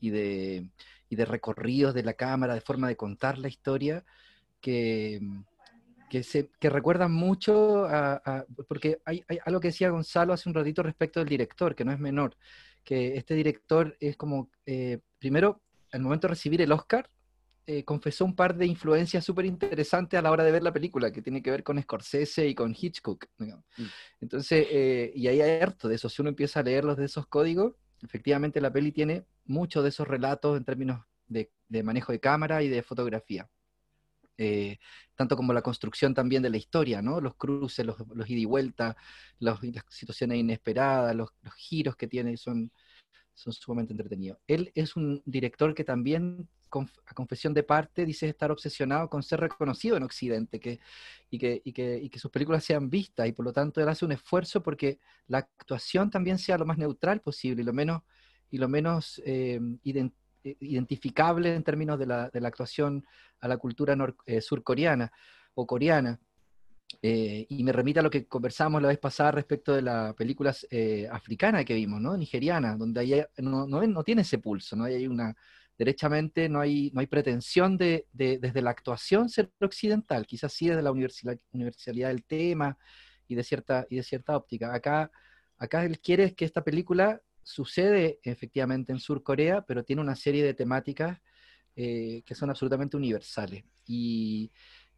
y 0.00 0.10
de, 0.10 0.68
y 1.08 1.16
de 1.16 1.24
recorridos 1.24 1.94
de 1.94 2.02
la 2.02 2.14
cámara, 2.14 2.54
de 2.54 2.60
forma 2.60 2.88
de 2.88 2.96
contar 2.96 3.38
la 3.38 3.48
historia, 3.48 4.04
que, 4.60 5.20
que, 6.10 6.22
se, 6.22 6.50
que 6.58 6.70
recuerdan 6.70 7.12
mucho 7.12 7.86
a, 7.86 8.44
porque 8.68 8.98
hay, 9.04 9.24
hay, 9.28 9.38
algo 9.44 9.60
que 9.60 9.68
decía 9.68 9.90
Gonzalo 9.90 10.32
hace 10.32 10.48
un 10.48 10.54
ratito 10.54 10.82
respecto 10.82 11.20
del 11.20 11.28
director, 11.28 11.74
que 11.74 11.84
no 11.84 11.92
es 11.92 11.98
menor, 11.98 12.36
que 12.84 13.16
este 13.16 13.34
director 13.34 13.96
es 14.00 14.16
como, 14.16 14.50
eh, 14.66 15.00
primero, 15.18 15.62
al 15.92 16.02
momento 16.02 16.26
de 16.26 16.32
recibir 16.32 16.60
el 16.60 16.72
Oscar, 16.72 17.08
eh, 17.66 17.82
confesó 17.84 18.26
un 18.26 18.36
par 18.36 18.56
de 18.56 18.66
influencias 18.66 19.24
súper 19.24 19.46
interesantes 19.46 20.18
a 20.18 20.22
la 20.22 20.30
hora 20.30 20.44
de 20.44 20.52
ver 20.52 20.62
la 20.62 20.72
película, 20.72 21.10
que 21.10 21.22
tiene 21.22 21.42
que 21.42 21.50
ver 21.50 21.62
con 21.62 21.80
Scorsese 21.80 22.46
y 22.46 22.54
con 22.54 22.76
Hitchcock. 22.78 23.26
Mm. 23.38 23.52
Entonces, 24.20 24.66
eh, 24.70 25.12
y 25.14 25.28
ahí 25.28 25.40
hay 25.40 25.62
harto 25.62 25.88
de 25.88 25.94
eso. 25.94 26.08
Si 26.10 26.20
uno 26.20 26.28
empieza 26.28 26.60
a 26.60 26.62
leerlos 26.62 26.98
de 26.98 27.06
esos 27.06 27.26
códigos, 27.26 27.74
efectivamente 28.02 28.60
la 28.60 28.70
peli 28.72 28.92
tiene 28.92 29.24
muchos 29.46 29.82
de 29.82 29.88
esos 29.88 30.06
relatos 30.06 30.58
en 30.58 30.64
términos 30.64 31.06
de, 31.26 31.50
manejo 31.82 32.12
de 32.12 32.20
cámara 32.20 32.62
y 32.62 32.68
de 32.68 32.82
fotografía. 32.82 33.48
Eh, 34.36 34.78
tanto 35.14 35.36
como 35.36 35.52
la 35.52 35.62
construcción 35.62 36.12
también 36.12 36.42
de 36.42 36.50
la 36.50 36.56
historia, 36.56 37.00
¿no? 37.00 37.20
Los 37.20 37.36
cruces, 37.36 37.86
los, 37.86 37.96
los 38.14 38.28
ida 38.28 38.40
y 38.40 38.44
vuelta, 38.44 38.96
las 39.38 39.58
situaciones 39.88 40.38
inesperadas, 40.38 41.14
los, 41.14 41.30
los 41.42 41.54
giros 41.54 41.96
que 41.96 42.08
tiene 42.08 42.36
son, 42.36 42.70
son 43.34 43.52
sumamente 43.52 43.92
entretenidos. 43.92 44.38
Él 44.46 44.72
es 44.74 44.96
un 44.96 45.22
director 45.24 45.74
que 45.74 45.84
también, 45.84 46.48
a 46.80 47.14
confesión 47.14 47.54
de 47.54 47.62
parte, 47.62 48.04
dice 48.04 48.28
estar 48.28 48.50
obsesionado 48.50 49.08
con 49.08 49.22
ser 49.22 49.40
reconocido 49.40 49.96
en 49.96 50.02
Occidente 50.02 50.60
que, 50.60 50.80
y, 51.30 51.38
que, 51.38 51.62
y, 51.64 51.72
que, 51.72 51.98
y 51.98 52.08
que 52.08 52.18
sus 52.18 52.30
películas 52.30 52.64
sean 52.64 52.90
vistas 52.90 53.26
y 53.28 53.32
por 53.32 53.44
lo 53.44 53.52
tanto 53.52 53.80
él 53.80 53.88
hace 53.88 54.04
un 54.04 54.12
esfuerzo 54.12 54.62
porque 54.62 54.98
la 55.26 55.38
actuación 55.38 56.10
también 56.10 56.38
sea 56.38 56.58
lo 56.58 56.66
más 56.66 56.78
neutral 56.78 57.20
posible 57.20 57.62
y 57.62 57.64
lo 57.64 57.72
menos, 57.72 58.02
y 58.50 58.58
lo 58.58 58.68
menos 58.68 59.20
eh, 59.24 59.60
eh, 60.44 60.56
identificable 60.60 61.54
en 61.54 61.62
términos 61.62 61.98
de 61.98 62.06
la, 62.06 62.28
de 62.28 62.40
la, 62.40 62.48
actuación 62.48 63.04
a 63.40 63.48
la 63.48 63.56
cultura 63.56 63.96
eh, 64.26 64.40
surcoreana 64.42 65.10
o 65.54 65.66
coreana. 65.66 66.20
Y 67.00 67.62
me 67.64 67.72
remite 67.72 68.00
a 68.00 68.02
lo 68.02 68.10
que 68.10 68.26
conversamos 68.26 68.80
la 68.80 68.88
vez 68.88 68.98
pasada 68.98 69.32
respecto 69.32 69.74
de 69.74 69.82
la 69.82 70.14
película 70.16 70.54
eh, 70.70 71.08
africana 71.10 71.64
que 71.64 71.74
vimos, 71.74 72.00
¿no? 72.00 72.16
Nigeriana, 72.16 72.76
donde 72.76 73.26
no, 73.38 73.66
no, 73.66 74.04
tiene 74.04 74.22
ese 74.22 74.38
pulso, 74.38 74.76
¿no? 74.76 74.84
Hay 74.84 75.06
una, 75.06 75.34
derechamente 75.78 76.48
no 76.48 76.60
hay, 76.60 76.90
no 76.92 77.00
hay 77.00 77.06
pretensión 77.06 77.76
de, 77.76 78.06
desde 78.12 78.62
la 78.62 78.70
actuación 78.70 79.28
ser 79.28 79.50
occidental, 79.60 80.26
quizás 80.26 80.52
sí 80.52 80.68
desde 80.68 80.82
la 80.82 80.92
universalidad 80.92 82.08
del 82.08 82.24
tema 82.24 82.78
y 83.28 83.34
de 83.34 83.42
cierta, 83.42 83.86
y 83.90 83.96
de 83.96 84.02
cierta 84.02 84.36
óptica. 84.36 84.74
Acá, 84.74 85.10
acá 85.58 85.84
él 85.84 86.00
quiere 86.00 86.34
que 86.34 86.44
esta 86.44 86.62
película 86.62 87.20
sucede 87.42 88.20
efectivamente 88.22 88.92
en 88.92 89.00
Sur 89.00 89.22
Corea, 89.22 89.62
pero 89.62 89.84
tiene 89.84 90.02
una 90.02 90.16
serie 90.16 90.44
de 90.44 90.54
temáticas 90.54 91.20
eh, 91.76 92.22
que 92.24 92.34
son 92.34 92.50
absolutamente 92.50 92.96
universales. 92.96 93.64
Y 93.86 94.52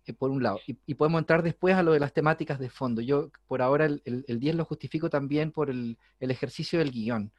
eh, 0.06 0.12
por 0.12 0.30
un 0.30 0.42
lado. 0.42 0.60
Y, 0.66 0.94
podemos 0.94 1.20
entrar 1.20 1.42
después 1.42 1.74
a 1.74 1.82
lo 1.82 1.92
de 1.92 2.00
las 2.00 2.12
temáticas 2.12 2.58
de 2.58 2.70
fondo. 2.70 3.02
Yo 3.02 3.30
por 3.48 3.60
ahora 3.60 3.86
el, 3.86 4.02
el, 4.04 4.38
10 4.38 4.54
lo 4.54 4.64
justifico 4.64 5.10
también 5.10 5.50
por 5.50 5.68
el, 5.68 5.98
el 6.20 6.30
ejercicio 6.30 6.78
del 6.78 6.92
guion. 6.92 7.32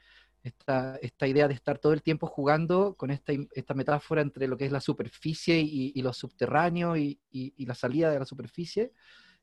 Esta, 0.48 0.98
esta, 1.02 1.28
idea 1.28 1.48
de 1.48 1.54
estar 1.54 1.78
todo 1.78 1.92
el 1.92 2.02
tiempo 2.02 2.28
jugando 2.28 2.96
con 2.96 3.12
esta, 3.12 3.34
esta 3.54 3.74
metáfora 3.74 4.22
entre 4.22 4.48
lo 4.48 4.56
que 4.58 4.66
es 4.66 4.72
la 4.72 4.80
superficie 4.80 5.60
y, 5.60 5.92
y 5.94 6.02
lo 6.02 6.14
subterráneo 6.14 6.96
y, 6.96 7.20
la 7.58 7.76
salida 7.76 8.10
de 8.12 8.20
la 8.20 8.26
superficie, 8.26 8.94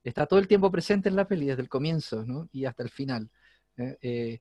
está 0.02 0.26
todo 0.26 0.38
el 0.38 0.48
tiempo 0.48 0.70
presente 0.70 1.08
en 1.08 1.16
la 1.16 1.28
peli 1.28 1.46
desde 1.46 1.62
el 1.62 1.68
comienzo 1.68 2.48
y 2.52 2.64
hasta 2.64 2.82
el 2.82 2.88
final. 2.88 3.30
¿eh? 3.76 3.98
Eh, 4.00 4.38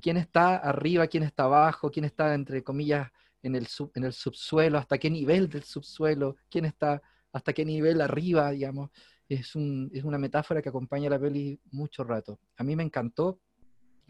quién 0.00 0.16
está 0.16 0.56
arriba, 0.56 1.08
quién 1.08 1.24
está 1.24 1.44
abajo, 1.44 1.90
quién 1.90 2.04
está, 2.04 2.34
entre 2.34 2.62
comillas, 2.62 3.10
en 3.42 3.56
el, 3.56 3.66
sub, 3.66 3.90
en 3.94 4.04
el 4.04 4.12
subsuelo, 4.12 4.78
hasta 4.78 4.98
qué 4.98 5.10
nivel 5.10 5.48
del 5.48 5.64
subsuelo, 5.64 6.36
quién 6.48 6.64
está 6.64 7.02
hasta 7.32 7.52
qué 7.52 7.64
nivel 7.64 8.00
arriba, 8.00 8.50
digamos, 8.50 8.90
es, 9.28 9.52
es 9.56 10.04
una 10.04 10.18
metáfora 10.18 10.62
que 10.62 10.68
acompaña 10.68 11.08
a 11.08 11.10
la 11.10 11.18
peli 11.18 11.60
mucho 11.72 12.04
rato. 12.04 12.38
A 12.56 12.64
mí 12.64 12.76
me 12.76 12.82
encantó, 12.82 13.40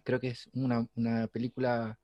creo 0.06 0.20
que 0.20 0.28
es 0.28 0.48
una, 0.54 0.86
una 0.94 1.26
película 1.26 1.98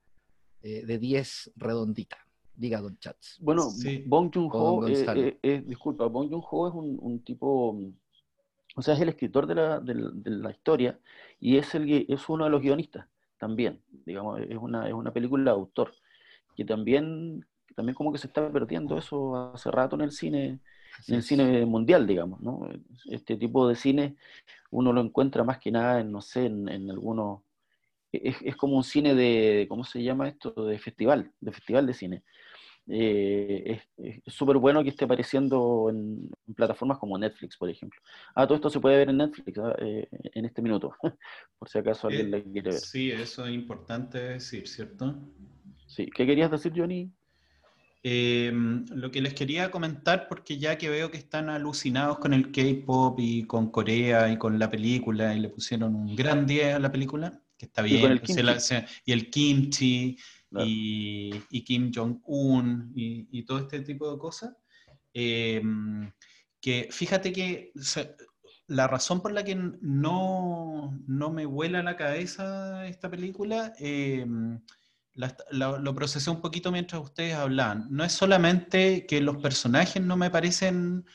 eh, 0.61 0.85
de 0.85 0.99
10 0.99 1.53
redondita. 1.55 2.17
Diga, 2.55 2.81
Don 2.81 2.97
Chats. 2.99 3.37
Bueno, 3.39 3.71
Bong 4.05 4.31
Joon-ho, 4.31 4.87
eh, 4.87 5.39
eh, 5.41 5.63
disculpa, 5.65 6.05
Bong 6.05 6.29
Joon-ho 6.29 6.67
es 6.67 6.73
un, 6.75 6.99
un, 7.01 7.23
tipo, 7.23 7.79
o 8.75 8.81
sea, 8.81 8.93
es 8.93 8.99
el 8.99 9.09
escritor 9.09 9.47
de 9.47 9.55
la, 9.55 9.79
de, 9.79 9.95
la 9.95 10.51
historia 10.51 10.99
y 11.39 11.57
es, 11.57 11.73
el, 11.73 12.05
es 12.07 12.29
uno 12.29 12.43
de 12.43 12.51
los 12.51 12.61
guionistas 12.61 13.07
también, 13.39 13.81
digamos, 14.05 14.39
es 14.41 14.57
una, 14.57 14.87
es 14.87 14.93
una 14.93 15.11
película 15.11 15.45
de 15.45 15.49
autor, 15.49 15.93
que 16.55 16.63
también, 16.63 17.43
también 17.75 17.95
como 17.95 18.11
que 18.11 18.19
se 18.19 18.27
está 18.27 18.51
perdiendo 18.51 18.97
eso 18.97 19.35
hace 19.53 19.71
rato 19.71 19.95
en 19.95 20.01
el 20.01 20.11
cine, 20.11 20.59
en 21.07 21.15
el 21.15 21.23
cine 21.23 21.65
mundial, 21.65 22.05
digamos, 22.05 22.39
¿no? 22.41 22.69
Este 23.09 23.35
tipo 23.35 23.67
de 23.67 23.75
cine 23.75 24.15
uno 24.69 24.93
lo 24.93 25.01
encuentra 25.01 25.43
más 25.43 25.57
que 25.57 25.71
nada 25.71 25.99
en, 26.01 26.11
no 26.11 26.21
sé, 26.21 26.45
en, 26.45 26.89
algunos... 26.91 27.41
Es, 28.13 28.55
como 28.55 28.77
un 28.77 28.83
cine 28.83 29.15
de, 29.15 29.65
¿cómo 29.67 29.83
se 29.83 30.03
llama 30.03 30.27
esto? 30.27 30.51
De 30.51 30.77
festival, 30.77 31.31
de 31.41 31.51
festival 31.51 31.87
de 31.87 31.93
cine. 31.93 32.23
Eh, 32.87 33.81
es 33.97 34.21
súper 34.33 34.57
bueno 34.57 34.83
que 34.83 34.89
esté 34.89 35.05
apareciendo 35.05 35.89
en, 35.89 36.29
plataformas 36.55 36.99
como 36.99 37.17
Netflix, 37.17 37.57
por 37.57 37.69
ejemplo. 37.69 37.99
Ah, 38.35 38.45
todo 38.45 38.55
esto 38.55 38.69
se 38.69 38.79
puede 38.79 38.97
ver 38.97 39.09
en 39.09 39.17
Netflix 39.17 39.57
¿ah? 39.57 39.75
eh, 39.79 40.07
en 40.11 40.45
este 40.45 40.61
minuto, 40.61 40.93
por 41.57 41.69
si 41.69 41.79
acaso 41.79 42.07
alguien 42.07 42.29
le 42.29 42.43
quiere 42.43 42.71
ver. 42.71 42.79
Sí, 42.79 43.09
eso 43.09 43.47
es 43.47 43.53
importante 43.53 44.19
decir, 44.19 44.67
¿cierto? 44.67 45.15
Sí, 45.87 46.07
¿qué 46.13 46.25
querías 46.25 46.51
decir, 46.51 46.73
Johnny? 46.75 47.11
Em, 48.05 48.85
lo 48.93 49.09
que 49.11 49.21
les 49.21 49.33
quería 49.33 49.71
comentar, 49.71 50.27
porque 50.27 50.57
ya 50.57 50.77
que 50.77 50.89
veo 50.89 51.09
que 51.09 51.17
están 51.17 51.49
alucinados 51.49 52.19
con 52.19 52.33
el 52.33 52.51
K-pop 52.51 53.17
y 53.17 53.45
con 53.45 53.71
Corea 53.71 54.29
y 54.29 54.37
con 54.37 54.59
la 54.59 54.69
película, 54.69 55.33
y 55.33 55.39
le 55.39 55.47
pusieron 55.47 55.95
un 55.95 56.15
gran 56.15 56.45
día 56.45 56.75
a 56.75 56.79
la 56.79 56.91
película, 56.91 57.42
que 57.63 57.67
está 57.67 57.81
bien, 57.81 58.01
y, 58.01 59.11
el, 59.11 59.29
kimchi, 59.29 60.17
y, 60.51 61.63
Kim 61.63 61.91
Jong-un 61.93 62.91
y, 62.93 63.43
todo 63.43 63.59
este 63.59 63.79
tipo 63.79 64.11
de 64.11 64.17
cosas, 64.17 64.53
em, 65.13 66.11
que 66.59 66.89
fíjate 66.91 67.31
que 67.31 67.71
la 68.67 68.87
razón 68.87 69.21
por 69.21 69.31
la 69.31 69.43
que 69.43 69.55
no, 69.55 70.99
no 71.07 71.31
me 71.31 71.45
vuela 71.45 71.83
la 71.83 71.95
cabeza 71.95 72.85
esta 72.85 73.09
película, 73.09 73.73
eh, 73.79 74.25
lo 75.51 75.95
procesé 75.95 76.29
un 76.31 76.41
poquito 76.41 76.71
mientras 76.71 77.01
ustedes 77.01 77.35
hablaban. 77.35 77.87
No 77.89 78.03
es 78.03 78.11
solamente 78.11 79.05
que 79.05 79.21
los 79.21 79.37
personajes 79.37 80.03
no 80.03 80.17
me 80.17 80.29
parecen 80.29 81.05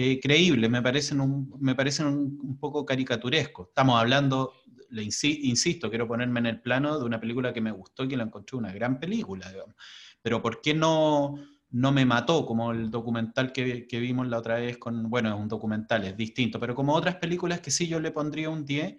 eh, 0.00 0.20
creíbles, 0.20 0.70
me 0.70 0.80
parecen, 0.80 1.20
un, 1.20 1.52
me 1.58 1.74
parecen 1.74 2.06
un, 2.06 2.56
poco 2.60 2.86
caricaturescos. 2.86 3.66
Estamos 3.70 4.00
hablando, 4.00 4.52
le 4.90 5.02
insisto, 5.02 5.90
quiero 5.90 6.06
ponerme 6.06 6.38
en 6.38 6.46
el 6.46 6.60
plano 6.60 7.00
de 7.00 7.04
una 7.04 7.18
película 7.18 7.52
que 7.52 7.60
me 7.60 7.72
gustó 7.72 8.04
y 8.04 8.08
que 8.08 8.16
la 8.16 8.22
encontré 8.22 8.56
una 8.56 8.72
gran 8.72 9.00
película, 9.00 9.52
Pero 10.22 10.40
¿por 10.40 10.60
qué 10.60 10.72
no 10.72 11.34
no 11.70 11.90
me 11.90 12.06
mató, 12.06 12.46
como 12.46 12.70
el 12.70 12.92
documental 12.92 13.52
que, 13.52 13.86
vimos 13.90 14.28
la 14.28 14.38
otra 14.38 14.54
vez 14.54 14.78
con, 14.78 15.10
bueno, 15.10 15.30
es 15.30 15.34
un 15.34 15.48
documental, 15.48 16.04
es 16.04 16.16
distinto, 16.16 16.60
pero 16.60 16.76
como 16.76 16.94
otras 16.94 17.16
películas 17.16 17.60
que 17.60 17.72
sí 17.72 17.88
yo 17.88 17.98
le 17.98 18.12
pondría 18.12 18.50
un 18.50 18.64
10, 18.64 18.96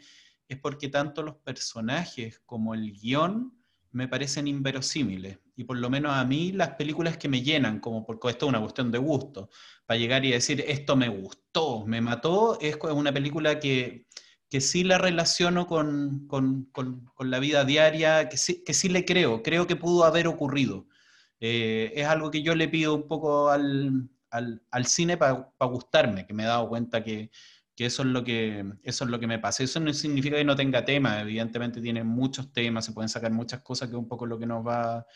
es 0.50 0.58
porque 0.58 0.90
tanto 0.90 1.24
los 1.24 1.36
personajes 1.38 2.42
como 2.46 2.74
el 2.74 2.92
guion 2.92 3.54
me 3.92 4.08
parecen 4.08 4.48
inverosímiles. 4.48 5.40
Y 5.56 5.64
por 5.64 5.78
lo 5.78 5.90
menos 5.90 6.14
a 6.14 6.24
mí 6.26 6.52
las 6.52 6.72
películas 6.72 7.18
que 7.18 7.28
me 7.28 7.42
llenan, 7.42 7.80
como 7.80 8.06
porque 8.06 8.30
esto 8.30 8.46
es 8.46 8.50
una 8.50 8.62
cuestión 8.62 8.92
de 8.92 8.98
gusto, 8.98 9.50
para 9.90 9.98
llegar 9.98 10.24
y 10.24 10.30
decir, 10.30 10.64
esto 10.68 10.96
me 10.96 11.10
gustó, 11.10 11.84
me 11.88 12.00
mató, 12.00 12.60
es 12.62 12.78
una 12.80 13.12
película 13.12 13.60
que, 13.60 14.06
que 14.48 14.62
sí 14.62 14.84
la 14.84 15.00
relaciono 15.00 15.66
con, 15.66 16.30
la 17.18 17.40
vida 17.40 17.66
diaria, 17.66 18.30
que 18.30 18.38
sí, 18.38 18.64
que 18.64 18.76
sí 18.76 18.88
le 18.88 19.04
creo, 19.04 19.42
creo 19.42 19.66
que 19.66 19.76
pudo 19.76 20.04
haber 20.04 20.28
ocurrido. 20.28 20.86
Eh, 21.40 21.92
es 21.96 22.06
algo 22.06 22.30
que 22.30 22.44
yo 22.44 22.54
le 22.54 22.68
pido 22.68 22.94
un 22.94 23.08
poco 23.08 23.50
al, 23.50 24.12
cine 24.84 25.18
para 25.18 25.50
gustarme, 25.62 26.28
que 26.28 26.36
me 26.36 26.44
he 26.44 26.46
dado 26.46 26.70
cuenta 26.70 27.04
que, 27.04 27.32
eso, 27.76 28.04
es 28.04 28.10
lo 28.10 28.24
que 28.24 28.64
eso 28.84 29.06
es 29.06 29.10
lo 29.10 29.20
que 29.20 29.26
me 29.26 29.40
pasa. 29.40 29.64
Eso 29.64 29.80
no 29.80 29.92
significa 29.92 30.38
que 30.38 30.44
no 30.44 30.56
tenga 30.56 30.86
tema, 30.86 31.20
evidentemente 31.20 31.82
tiene 31.82 32.04
muchos 32.04 32.54
temas, 32.54 32.86
se 32.86 32.92
pueden 32.92 33.10
sacar 33.10 33.32
muchas 33.32 33.62
cosas, 33.62 33.90
que 33.90 33.96
es 33.96 34.00
un 34.00 34.08
poco 34.08 34.28
lo 34.28 34.38
que 34.38 34.46
nos 34.46 34.64
va 34.64 35.08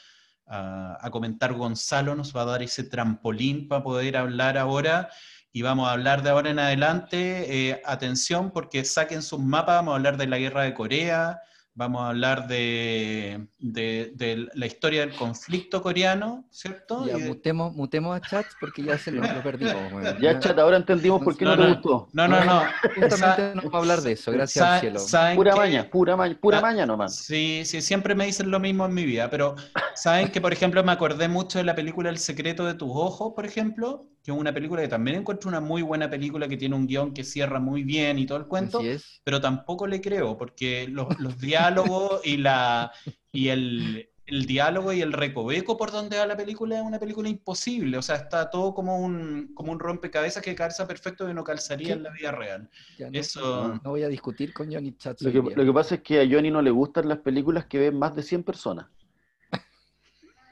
a, 0.45 1.09
comentar 1.11 1.53
Gonzalo, 1.53 2.15
nos 2.15 2.35
va 2.35 2.41
a 2.41 2.45
dar 2.45 2.63
ese 2.63 2.83
trampolín 2.83 3.67
para 3.67 3.83
poder 3.83 4.17
hablar 4.17 4.57
ahora. 4.57 5.09
Y 5.51 5.61
vamos 5.61 5.87
a 5.87 5.91
hablar 5.91 6.23
de 6.23 6.29
ahora 6.29 6.49
en 6.49 6.59
adelante. 6.59 7.69
Eh, 7.69 7.81
atención, 7.85 8.51
porque 8.51 8.83
saquen 8.85 9.21
sus 9.21 9.39
mapas, 9.39 9.75
vamos 9.77 9.93
a 9.93 9.95
hablar 9.95 10.17
de 10.17 10.27
la 10.27 10.37
guerra 10.37 10.63
de 10.63 10.73
Corea, 10.73 11.41
vamos 11.75 12.01
a 12.01 12.09
hablar 12.09 12.47
de, 12.47 13.47
la 13.59 14.65
historia 14.65 15.01
del 15.01 15.15
conflicto 15.15 15.81
coreano, 15.81 16.45
¿cierto? 16.51 17.05
Ya, 17.07 17.17
mutemos, 17.17 17.73
mutemos 17.73 18.15
a 18.15 18.21
Chat 18.21 18.45
porque 18.59 18.83
ya 18.83 18.97
se 18.97 19.11
lo, 19.11 19.21
perdimos. 19.43 19.73
Ya, 20.21 20.39
Chat, 20.39 20.57
ahora 20.59 20.77
entendimos 20.77 21.23
por 21.23 21.35
qué 21.35 21.45
no, 21.45 21.57
te 21.57 21.67
gustó. 21.67 22.09
No, 22.13 22.27
no, 22.27 22.43
no. 22.43 22.63
Justamente 22.95 23.55
no 23.55 23.61
vamos 23.63 23.73
a 23.73 23.77
hablar 23.77 24.01
de 24.01 24.11
eso, 24.11 24.31
gracias 24.31 24.65
al 24.65 24.79
cielo. 24.79 25.35
Pura 25.35 25.55
maña, 25.55 25.89
pura 25.89 26.15
maña, 26.15 26.37
pura 26.39 26.61
maña 26.61 26.85
nomás. 26.85 27.15
Sí, 27.15 27.63
sí, 27.65 27.81
siempre 27.81 28.15
me 28.15 28.25
dicen 28.25 28.51
lo 28.51 28.59
mismo 28.59 28.85
en 28.85 28.93
mi 28.93 29.05
vida, 29.05 29.29
pero 29.29 29.55
saben 29.95 30.29
que, 30.31 30.41
por 30.41 30.53
ejemplo, 30.53 30.83
me 30.83 30.91
acordé 30.91 31.27
mucho 31.27 31.57
de 31.57 31.63
la 31.63 31.75
película 31.75 32.09
El 32.09 32.17
secreto 32.17 32.65
de 32.65 32.75
tus 32.75 32.89
ojos, 32.93 33.33
por 33.35 33.45
ejemplo, 33.45 34.07
que 34.23 34.31
es 34.31 34.37
una 34.37 34.53
película 34.53 34.81
que 34.81 34.87
también 34.87 35.17
encuentro 35.17 35.49
una 35.49 35.59
muy 35.59 35.81
buena 35.81 36.09
película, 36.09 36.47
que 36.47 36.55
tiene 36.55 36.75
un 36.75 36.87
guion 36.87 37.13
que 37.13 37.25
cierra 37.25 37.59
muy 37.59 37.83
bien 37.83 38.17
y 38.17 38.25
todo 38.25 38.37
el 38.37 38.45
cuento, 38.45 38.81
pero 39.23 39.41
tampoco 39.41 39.85
le 39.85 39.99
creo, 39.99 40.37
porque 40.37 40.87
los, 40.87 41.07
diálogos 41.41 42.21
y, 42.25 42.37
la, 42.37 42.93
y 43.33 43.49
el, 43.49 44.07
diálogo 44.47 44.93
y 44.93 45.01
el 45.01 45.11
recoveco 45.11 45.75
por 45.75 45.91
donde 45.91 46.17
va 46.17 46.25
la 46.25 46.37
película 46.37 46.77
es 46.77 46.81
una 46.81 46.99
película 46.99 47.27
imposible, 47.27 47.97
o 47.97 48.01
sea, 48.01 48.15
está 48.15 48.49
todo 48.49 48.73
como 48.73 48.97
un, 48.97 49.51
como 49.53 49.73
un 49.73 49.79
rompecabezas 49.79 50.41
que 50.41 50.55
calza 50.55 50.87
perfecto 50.87 51.29
y 51.29 51.33
no 51.33 51.43
calzaría 51.43 51.91
en 51.91 52.03
la 52.03 52.11
vida 52.11 52.31
real. 52.31 52.69
Eso... 53.11 53.79
No, 53.83 53.89
voy 53.89 54.03
a 54.03 54.07
discutir 54.07 54.53
con 54.53 54.71
Johnny 54.71 54.95
Chatz. 54.95 55.21
Lo 55.21 55.33
que, 55.33 55.53
lo 55.53 55.65
que 55.65 55.73
pasa 55.73 55.95
es 55.95 56.01
que 56.01 56.21
a 56.21 56.25
Johnny 56.29 56.49
no 56.49 56.61
le 56.61 56.71
gustan 56.71 57.09
las 57.09 57.17
películas 57.17 57.65
que 57.65 57.77
ven 57.77 57.99
más 57.99 58.15
de 58.15 58.23
100 58.23 58.43
personas. 58.43 58.85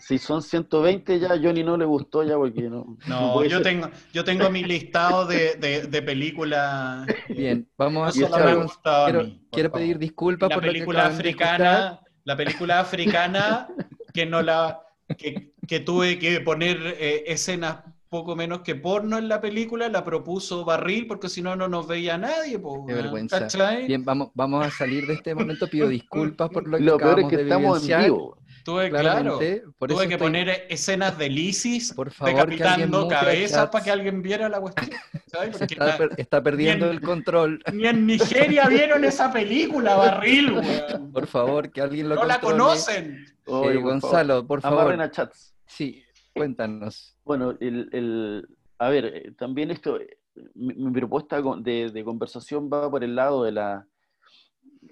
Si 0.01 0.17
son 0.17 0.41
120 0.41 1.19
ya 1.19 1.29
Johnny 1.41 1.63
no 1.63 1.77
le 1.77 1.85
gustó 1.85 2.23
ya 2.23 2.35
porque 2.35 2.63
no. 2.63 2.97
No, 3.07 3.43
yo 3.45 3.61
tengo, 3.61 3.89
yo 4.11 4.23
tengo 4.23 4.49
mi 4.49 4.63
listado 4.63 5.25
de, 5.25 5.55
de, 5.55 6.01
películas. 6.01 7.07
Bien, 7.29 7.67
vamos 7.77 8.09
a 8.09 8.11
quiero, 8.11 9.29
quiero 9.51 9.71
pedir 9.71 9.99
disculpas 9.99 10.49
la 10.49 10.55
por 10.55 10.63
película 10.63 11.05
africana, 11.05 12.01
la 12.23 12.35
película 12.35 12.79
africana 12.79 13.67
que 14.13 14.25
no 14.25 14.41
la 14.41 14.81
que, 15.17 15.53
que 15.67 15.79
tuve 15.79 16.17
que 16.19 16.41
poner 16.41 16.77
eh, 16.99 17.23
escenas 17.27 17.83
poco 18.11 18.35
menos 18.35 18.59
que 18.59 18.75
porno 18.75 19.17
en 19.17 19.29
la 19.29 19.39
película, 19.39 19.87
la 19.87 20.03
propuso 20.03 20.65
Barril, 20.65 21.07
porque 21.07 21.29
si 21.29 21.41
no, 21.41 21.55
no 21.55 21.69
nos 21.69 21.87
veía 21.87 22.17
nadie. 22.17 22.59
Qué 22.85 22.93
vergüenza. 22.93 23.47
Bien, 23.87 24.03
vamos, 24.03 24.31
vamos 24.33 24.67
a 24.67 24.69
salir 24.69 25.07
de 25.07 25.13
este 25.13 25.33
momento. 25.33 25.65
Pido 25.69 25.87
disculpas 25.87 26.49
por 26.49 26.67
lo 26.67 26.77
que 26.77 26.83
lo 26.83 26.97
peor 26.97 27.21
es 27.21 27.27
que 27.29 27.35
estamos 27.43 27.87
en 27.89 28.01
vivo. 28.03 28.37
Tuve, 28.63 28.89
claro, 28.89 29.39
tuve 29.79 30.07
que 30.07 30.17
poner 30.17 30.67
escenas 30.69 31.17
de 31.17 31.29
Lisis 31.29 31.93
por 31.93 32.11
favor, 32.11 32.33
decapitando 32.33 33.07
cabezas 33.07 33.69
para 33.69 33.83
que 33.83 33.91
alguien 33.91 34.21
viera 34.21 34.49
la 34.49 34.59
cuestión. 34.61 34.89
Está, 36.17 36.43
perdiendo 36.43 36.89
el 36.89 37.01
control. 37.01 37.63
Ni 37.73 37.87
en 37.87 38.05
Nigeria 38.05 38.67
vieron 38.67 39.03
esa 39.05 39.31
película, 39.31 39.95
Barril, 39.95 40.59
Por 41.11 41.27
favor, 41.27 41.71
que 41.71 41.81
alguien 41.81 42.09
lo 42.09 42.15
No 42.15 42.25
la 42.25 42.39
conocen. 42.39 43.25
Oye, 43.45 43.77
Gonzalo, 43.77 44.45
por 44.45 44.61
favor. 44.61 45.01
a 45.01 45.11
chats. 45.11 45.53
Sí, 45.65 46.03
cuéntanos. 46.33 47.15
Bueno, 47.23 47.55
el, 47.59 47.89
el, 47.91 48.47
a 48.77 48.89
ver, 48.89 49.05
eh, 49.05 49.31
también 49.37 49.71
esto, 49.71 49.99
eh, 49.99 50.17
mi, 50.53 50.91
propuesta 50.91 51.41
de, 51.59 51.91
de 51.91 52.03
conversación 52.03 52.69
va 52.71 52.89
por 52.89 53.03
el 53.03 53.15
lado 53.15 53.43
de 53.43 53.53
la 53.53 53.87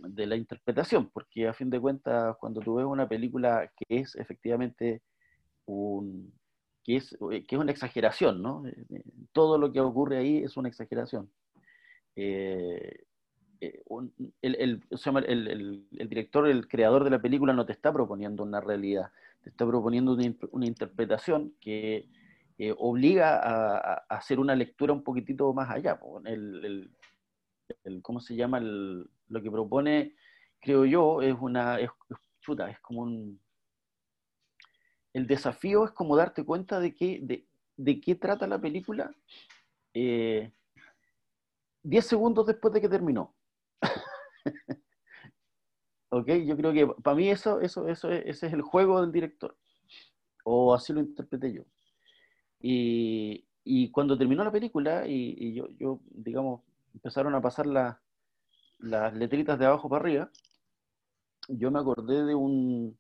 de 0.01 0.25
la 0.27 0.35
interpretación, 0.35 1.09
porque 1.09 1.47
a 1.47 1.53
fin 1.53 1.69
de 1.69 1.79
cuentas, 1.79 2.35
cuando 2.39 2.62
tú 2.62 2.75
ves 2.75 2.85
una 2.85 3.07
película 3.07 3.71
que 3.75 3.99
es 3.99 4.15
efectivamente 4.15 5.01
un, 5.65 6.33
que 6.83 6.97
es, 6.97 7.13
eh, 7.31 7.45
que 7.45 7.55
es 7.55 7.62
una 7.62 7.71
exageración, 7.71 8.41
¿no? 8.41 8.65
Eh, 8.67 8.85
eh, 8.89 9.03
todo 9.31 9.57
lo 9.57 9.71
que 9.71 9.79
ocurre 9.79 10.17
ahí 10.17 10.38
es 10.38 10.57
una 10.57 10.69
exageración. 10.69 11.29
el, 12.15 13.05
el, 14.41 14.83
el, 15.97 16.09
director, 16.09 16.47
el 16.47 16.67
creador 16.67 17.03
de 17.03 17.09
la 17.09 17.21
película 17.21 17.53
no 17.53 17.65
te 17.65 17.73
está 17.73 17.93
proponiendo 17.93 18.43
una 18.43 18.62
realidad, 18.62 19.12
te 19.43 19.49
está 19.49 19.65
proponiendo 19.67 20.13
una, 20.51 20.65
interpretación 20.65 21.53
que 21.59 22.09
obliga 22.77 23.39
a, 23.39 23.93
hacer 24.09 24.39
una 24.39 24.55
lectura 24.55 24.93
un 24.93 25.03
poquitito 25.03 25.53
más 25.53 25.69
allá. 25.69 25.99
¿Cómo 28.01 28.19
se 28.19 28.35
llama? 28.35 28.57
El, 28.57 29.09
lo 29.30 29.42
que 29.42 29.52
propone, 29.52 30.15
creo 30.60 30.86
yo, 30.86 31.22
es 31.22 31.36
una, 31.39 31.80
es, 31.80 31.89
chuta, 32.42 32.70
es 32.70 32.80
como 32.80 33.04
un... 33.04 33.42
El 35.13 35.26
desafío 35.26 35.86
es 35.86 35.92
como 35.92 36.15
darte 36.15 36.44
cuenta 36.44 36.80
de, 36.80 36.94
qué, 36.94 37.46
de, 37.78 38.02
qué 38.02 38.15
trata 38.15 38.46
la 38.46 38.60
película 38.60 39.12
eh, 39.94 40.52
10 41.84 42.06
segundos 42.06 42.46
después 42.46 42.74
de 42.74 42.82
que 42.82 42.89
terminó. 42.89 43.36
ok, 46.10 46.28
yo 46.46 46.56
creo 46.56 46.74
que 46.74 46.88
para 47.02 47.15
mí 47.15 47.30
eso, 47.30 47.60
eso, 47.60 47.88
eso 47.88 48.12
ese 48.12 48.48
es 48.48 48.54
el 48.54 48.62
juego 48.62 49.02
del 49.02 49.12
director. 49.12 49.58
O 50.44 50.74
así 50.74 50.94
lo 50.94 51.00
interpreté 51.00 51.54
yo. 51.54 51.63
Y, 52.60 53.48
y 53.63 53.89
cuando 53.92 54.18
terminó 54.18 54.44
la 54.44 54.52
película, 54.52 55.08
y, 55.08 55.36
y 55.38 55.54
yo, 55.56 55.70
yo, 55.72 56.02
digamos, 56.06 56.62
empezaron 56.94 57.34
a 57.34 57.42
pasar 57.42 57.65
la, 57.65 58.00
las 58.80 59.13
letritas 59.13 59.60
de 59.60 59.65
abajo 59.65 59.89
para 59.89 60.02
arriba, 60.02 60.32
yo 61.48 61.72
me 61.72 61.80
acordé 61.80 62.26
de 62.26 62.36
un, 62.36 62.98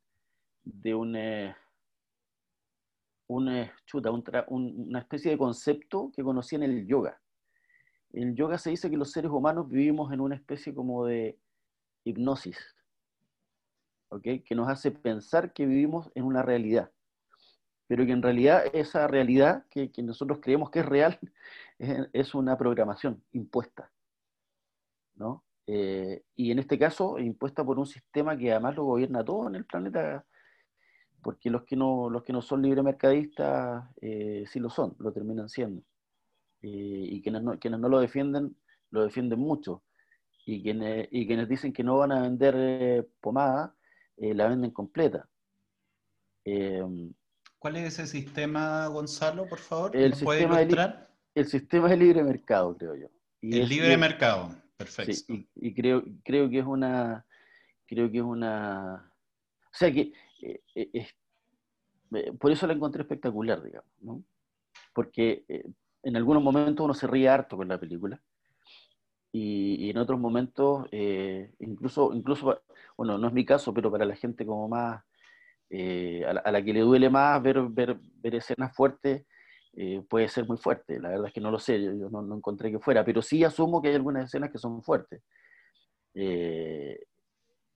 de 0.63 0.95
un, 0.95 1.15
eh, 1.15 1.55
eh, 3.29 3.71
chuta, 3.85 4.11
una 4.11 4.99
especie 4.99 5.31
de 5.31 5.37
concepto 5.37 6.11
que 6.15 6.23
conocí 6.23 6.55
en 6.55 6.63
el 6.63 6.87
yoga. 6.87 7.21
En 8.11 8.29
el 8.29 8.35
yoga 8.35 8.57
se 8.57 8.71
dice 8.71 8.89
que 8.89 8.97
los 8.97 9.11
seres 9.11 9.31
humanos 9.31 9.69
vivimos 9.69 10.11
en 10.11 10.19
una 10.19 10.35
especie 10.35 10.73
como 10.73 11.05
de 11.05 11.39
hipnosis, 12.03 12.57
¿okay? 14.09 14.41
que 14.41 14.55
nos 14.55 14.67
hace 14.67 14.91
pensar 14.91 15.53
que 15.53 15.65
vivimos 15.65 16.11
en 16.15 16.23
una 16.23 16.41
realidad, 16.41 16.91
pero 17.87 18.05
que 18.05 18.11
en 18.11 18.23
realidad 18.23 18.63
esa 18.73 19.07
realidad 19.07 19.65
que, 19.69 19.91
nosotros 20.01 20.39
creemos 20.41 20.71
que 20.71 20.79
es 20.79 20.85
real 20.85 21.19
es, 21.77 22.09
es 22.13 22.33
una 22.33 22.57
programación 22.57 23.23
impuesta. 23.31 23.91
¿no? 25.15 25.43
Eh, 25.71 26.23
y 26.35 26.49
en 26.49 26.57
este 26.57 26.79
caso, 26.79 27.19
impuesta 27.19 27.63
por 27.63 27.77
un 27.77 27.85
sistema 27.85 28.35
que 28.35 28.51
además 28.51 28.75
lo 28.75 28.85
gobierna 28.85 29.23
todo 29.23 29.47
en 29.47 29.53
el 29.53 29.65
planeta, 29.65 30.25
porque 31.21 31.51
los 31.51 31.63
que 31.63 31.75
no, 31.75 32.09
los 32.09 32.23
que 32.23 32.33
no 32.33 32.41
son 32.41 32.63
libre 32.63 32.81
mercadistas 32.81 33.87
eh, 34.01 34.45
sí 34.47 34.59
lo 34.59 34.71
son, 34.71 34.95
lo 34.97 35.13
terminan 35.13 35.47
siendo. 35.47 35.83
Eh, 36.63 37.05
y 37.11 37.21
quienes 37.21 37.43
no, 37.43 37.59
quienes 37.59 37.79
no 37.79 37.87
lo 37.87 37.99
defienden, 37.99 38.57
lo 38.89 39.03
defienden 39.03 39.37
mucho. 39.37 39.83
Y 40.43 40.63
quienes, 40.63 41.07
y 41.11 41.27
quienes 41.27 41.47
dicen 41.47 41.71
que 41.71 41.83
no 41.83 41.99
van 41.99 42.13
a 42.13 42.21
vender 42.23 43.07
pomada, 43.21 43.75
la 44.17 44.47
venden 44.47 44.71
completa. 44.71 45.29
¿Cuál 47.59 47.75
es 47.75 47.93
ese 47.93 48.07
sistema, 48.07 48.87
Gonzalo, 48.87 49.47
por 49.47 49.59
favor? 49.59 49.95
El 49.95 50.15
sistema, 50.15 50.61
el 51.35 51.45
sistema 51.45 51.89
de 51.89 51.97
libre 51.97 52.23
mercado, 52.23 52.75
creo 52.75 52.95
yo. 52.95 53.07
el 53.43 53.69
libre 53.69 53.95
mercado, 53.95 54.55
perfecto. 54.79 55.33
y, 55.55 55.73
creo, 55.73 56.03
creo 56.23 56.49
que 56.49 56.59
es 56.59 56.65
una, 56.65 57.25
creo 57.85 58.09
que 58.09 58.19
es 58.19 58.23
una, 58.23 59.11
o 59.65 59.73
sea 59.73 59.91
que 59.91 60.13
eh, 60.41 60.61
eh, 60.75 61.07
eh, 62.13 62.33
por 62.39 62.51
eso 62.51 62.65
la 62.65 62.73
encontré 62.73 63.01
espectacular, 63.01 63.61
digamos, 63.61 63.91
¿no? 64.01 64.23
Porque 64.93 65.43
en 66.01 66.15
algunos 66.15 66.41
momentos 66.41 66.83
uno 66.83 66.93
se 66.93 67.07
ríe 67.07 67.27
harto 67.27 67.57
con 67.57 67.67
la 67.67 67.79
película 67.79 68.21
y, 69.31 69.89
en 69.89 69.97
otros 69.97 70.19
momentos, 70.19 70.87
incluso, 71.59 72.13
incluso, 72.13 72.61
bueno, 72.97 73.17
no 73.17 73.27
es 73.27 73.33
mi 73.33 73.45
caso, 73.45 73.73
pero 73.73 73.91
para 73.91 74.05
la 74.05 74.15
gente 74.15 74.45
como 74.45 74.67
más, 74.67 75.03
a 75.71 76.51
la, 76.51 76.63
que 76.63 76.73
le 76.73 76.79
duele 76.79 77.09
más 77.09 77.41
ver, 77.43 77.61
ver, 77.69 77.99
ver 78.01 78.35
escenas 78.35 78.75
fuertes, 78.75 79.25
puede 80.09 80.27
ser 80.29 80.47
muy 80.47 80.57
fuerte. 80.57 80.99
La 80.99 81.09
verdad 81.09 81.27
es 81.27 81.33
que 81.33 81.41
no 81.41 81.51
lo 81.51 81.59
sé, 81.59 81.81
yo, 81.81 82.09
no, 82.09 82.21
no, 82.21 82.35
encontré 82.37 82.71
que 82.71 82.79
fuera, 82.79 83.05
pero 83.05 83.21
sí 83.21 83.43
asumo 83.43 83.81
que 83.81 83.89
hay 83.89 83.95
algunas 83.95 84.25
escenas 84.25 84.51
que 84.51 84.57
son 84.57 84.81
fuertes. 84.83 85.21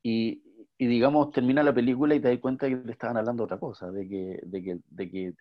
y, 0.04 0.44
y 0.78 0.88
digamos, 0.88 1.32
termina 1.32 1.64
la 1.64 1.74
película 1.74 2.16
y 2.16 2.20
te 2.20 2.30
das 2.30 2.40
cuenta 2.40 2.68
que 2.68 2.76
te 2.78 2.92
estaban 2.92 3.18
hablando 3.18 3.44
otra 3.44 3.58
cosa, 3.60 3.92
de 3.92 4.08
que, 4.08 4.40
de 4.44 4.64
que, 4.64 4.80
de 4.90 5.10
que 5.10 5.34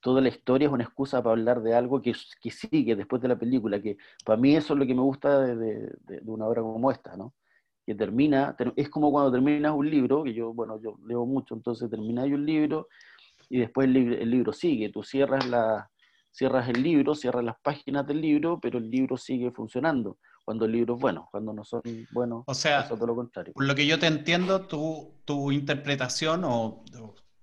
toda 0.00 0.20
la 0.20 0.28
historia 0.28 0.66
es 0.66 0.72
una 0.72 0.84
excusa 0.84 1.22
para 1.22 1.32
hablar 1.32 1.62
de 1.62 1.74
algo 1.74 2.02
que, 2.02 2.14
que 2.40 2.50
sigue 2.50 2.96
después 2.96 3.22
de 3.22 3.28
la 3.28 3.38
película, 3.38 3.80
que 3.80 3.96
para 4.24 4.40
mí 4.40 4.56
eso 4.56 4.74
es 4.74 4.78
lo 4.80 4.86
que 4.86 4.94
me 4.94 5.02
gusta 5.02 5.40
de, 5.40 5.90
de, 6.00 6.20
una 6.26 6.46
obra 6.46 6.62
como 6.62 6.90
esta, 6.90 7.16
¿no? 7.16 7.34
Que 7.86 7.94
termina, 7.94 8.56
es 8.76 8.88
como 8.88 9.10
cuando 9.12 9.32
terminas 9.32 9.72
un 9.74 9.90
libro, 9.90 10.24
que 10.24 10.34
yo, 10.34 10.52
bueno, 10.52 10.80
yo 10.80 10.96
leo 11.06 11.26
mucho, 11.26 11.54
entonces 11.54 11.90
terminas 11.90 12.26
un 12.26 12.46
libro 12.46 12.88
y 13.52 13.58
después 13.58 13.86
el, 13.86 13.92
libro, 13.92 14.16
el 14.16 14.30
libro 14.30 14.52
sigue, 14.54 14.88
tú 14.88 15.02
cierras, 15.02 15.46
la, 15.46 15.90
cierras 16.30 16.66
el 16.70 16.82
libro, 16.82 17.14
cierras 17.14 17.44
las 17.44 17.56
páginas 17.62 18.06
del 18.06 18.22
libro, 18.22 18.58
pero 18.58 18.78
el 18.78 18.90
libro 18.90 19.18
sigue 19.18 19.50
funcionando 19.50 20.16
cuando 20.42 20.64
el 20.64 20.72
libro 20.72 20.94
es 20.94 21.00
bueno, 21.02 21.28
cuando 21.30 21.52
no 21.52 21.62
son 21.62 21.82
buenos, 22.12 22.44
o 22.46 22.54
sea, 22.54 22.88
todo 22.88 23.06
lo 23.06 23.14
contrario. 23.14 23.52
Por 23.52 23.66
lo 23.66 23.74
que 23.74 23.86
yo 23.86 23.98
te 23.98 24.06
entiendo, 24.06 24.62
tu, 24.62 25.20
tu 25.26 25.52
interpretación, 25.52 26.44
o, 26.44 26.82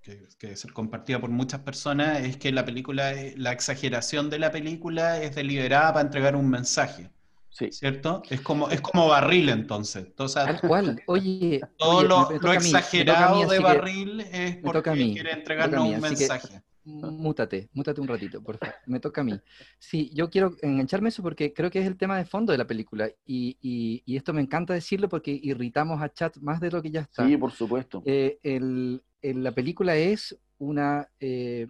que, 0.02 0.26
que 0.36 0.50
es 0.50 0.66
compartida 0.66 1.20
por 1.20 1.30
muchas 1.30 1.60
personas, 1.60 2.18
es 2.22 2.36
que 2.36 2.50
la 2.50 2.64
película, 2.64 3.12
la 3.36 3.52
exageración 3.52 4.30
de 4.30 4.40
la 4.40 4.50
película 4.50 5.22
es 5.22 5.36
deliberada 5.36 5.92
para 5.92 6.06
entregar 6.06 6.34
un 6.34 6.50
mensaje. 6.50 7.08
Sí. 7.50 7.70
¿Cierto? 7.72 8.22
Es 8.30 8.40
como, 8.40 8.70
es 8.70 8.80
como 8.80 9.08
barril 9.08 9.48
entonces. 9.48 10.06
entonces 10.06 10.44
Tal 10.44 10.60
cual. 10.60 11.02
Oye, 11.06 11.60
todo 11.76 12.02
lo, 12.02 12.52
exagerado 12.52 13.46
de 13.46 13.58
barril 13.58 14.20
es 14.20 14.56
porque 14.58 14.92
quiere 14.92 15.32
entregarnos 15.32 15.86
un 15.86 16.00
mensaje. 16.00 16.62
Mútate, 16.84 17.68
mútate 17.74 18.00
un 18.00 18.08
ratito, 18.08 18.42
por 18.42 18.56
favor. 18.56 18.74
Me 18.86 19.00
toca 19.00 19.20
a 19.20 19.24
mí. 19.24 19.38
Sí, 19.78 20.10
yo 20.14 20.30
quiero 20.30 20.56
engancharme 20.62 21.10
eso 21.10 21.22
porque 21.22 21.52
creo 21.52 21.70
que 21.70 21.80
es 21.80 21.86
el 21.86 21.98
tema 21.98 22.16
de 22.16 22.24
fondo 22.24 22.52
de 22.52 22.58
la 22.58 22.66
película. 22.66 23.08
Y, 23.26 23.58
y, 24.06 24.16
esto 24.16 24.32
me 24.32 24.40
encanta 24.40 24.72
decirlo 24.72 25.08
porque 25.08 25.38
irritamos 25.42 26.00
a 26.00 26.12
Chat 26.12 26.38
más 26.38 26.60
de 26.60 26.70
lo 26.70 26.80
que 26.80 26.90
ya 26.90 27.00
está. 27.00 27.26
Sí, 27.26 27.36
por 27.36 27.52
supuesto. 27.52 28.02
Eh, 28.06 28.38
el, 28.42 29.02
la 29.22 29.52
película 29.52 29.94
es 29.96 30.36
una 30.58 31.08
eh, 31.20 31.68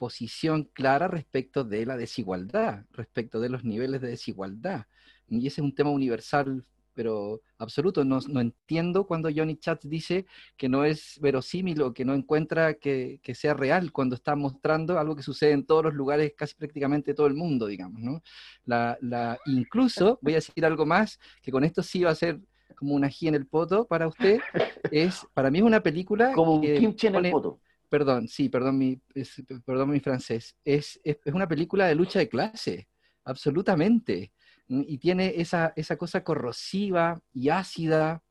posición 0.00 0.64
clara 0.72 1.08
respecto 1.08 1.62
de 1.62 1.84
la 1.84 1.98
desigualdad, 1.98 2.86
respecto 2.92 3.38
de 3.38 3.50
los 3.50 3.64
niveles 3.64 4.00
de 4.00 4.08
desigualdad. 4.08 4.86
Y 5.28 5.46
ese 5.46 5.60
es 5.60 5.64
un 5.64 5.74
tema 5.74 5.90
universal 5.90 6.64
pero 6.94 7.42
absoluto. 7.58 8.02
No, 8.04 8.18
no, 8.28 8.40
entiendo 8.40 9.06
cuando 9.06 9.28
Johnny 9.34 9.56
Chatz 9.56 9.88
dice 9.88 10.26
que 10.56 10.70
no 10.70 10.84
es 10.84 11.18
verosímil 11.20 11.82
o 11.82 11.92
que 11.92 12.06
no 12.06 12.14
encuentra 12.14 12.74
que, 12.74 13.20
que, 13.22 13.34
sea 13.34 13.52
real 13.52 13.92
cuando 13.92 14.16
está 14.16 14.34
mostrando 14.36 14.98
algo 14.98 15.14
que 15.14 15.22
sucede 15.22 15.52
en 15.52 15.66
todos 15.66 15.84
los 15.84 15.94
lugares, 15.94 16.32
casi 16.34 16.54
prácticamente 16.54 17.14
todo 17.14 17.26
el 17.26 17.34
mundo, 17.34 17.66
digamos, 17.66 18.00
¿no? 18.00 18.22
La, 18.64 18.98
la, 19.02 19.38
incluso, 19.46 20.18
voy 20.22 20.32
a 20.32 20.36
decir 20.36 20.64
algo 20.64 20.84
más, 20.84 21.20
que 21.42 21.52
con 21.52 21.62
esto 21.64 21.82
sí 21.82 22.02
va 22.02 22.10
a 22.10 22.14
ser 22.14 22.40
como 22.74 22.94
una 22.94 23.08
G 23.08 23.28
en 23.28 23.34
el 23.34 23.46
poto 23.46 23.86
para 23.86 24.08
usted, 24.08 24.40
es, 24.90 25.26
para 25.34 25.50
mí 25.50 25.58
es 25.58 25.64
una 25.64 25.82
película... 25.82 26.32
Como 26.32 26.56
un 26.56 26.62
kimchi 26.62 27.06
en 27.06 27.14
el 27.16 27.30
poto. 27.30 27.60
Perdón, 27.90 28.28
sí, 28.28 28.48
perdón 28.48 28.78
mi, 28.78 28.98
perdón 29.66 29.90
mi 29.90 30.00
francés. 30.00 30.56
Es, 30.64 30.98
es, 31.04 31.18
una 31.26 31.48
película 31.48 31.86
de 31.86 31.94
lucha 31.94 32.20
de 32.20 32.28
clase, 32.28 32.88
absolutamente 33.24 34.32
y 34.70 34.98
tiene 34.98 35.34
esa, 35.36 35.72
esa 35.74 35.96
cosa 35.96 36.22
corrosiva 36.22 37.20
y 37.32 37.48
ácida 37.48 38.22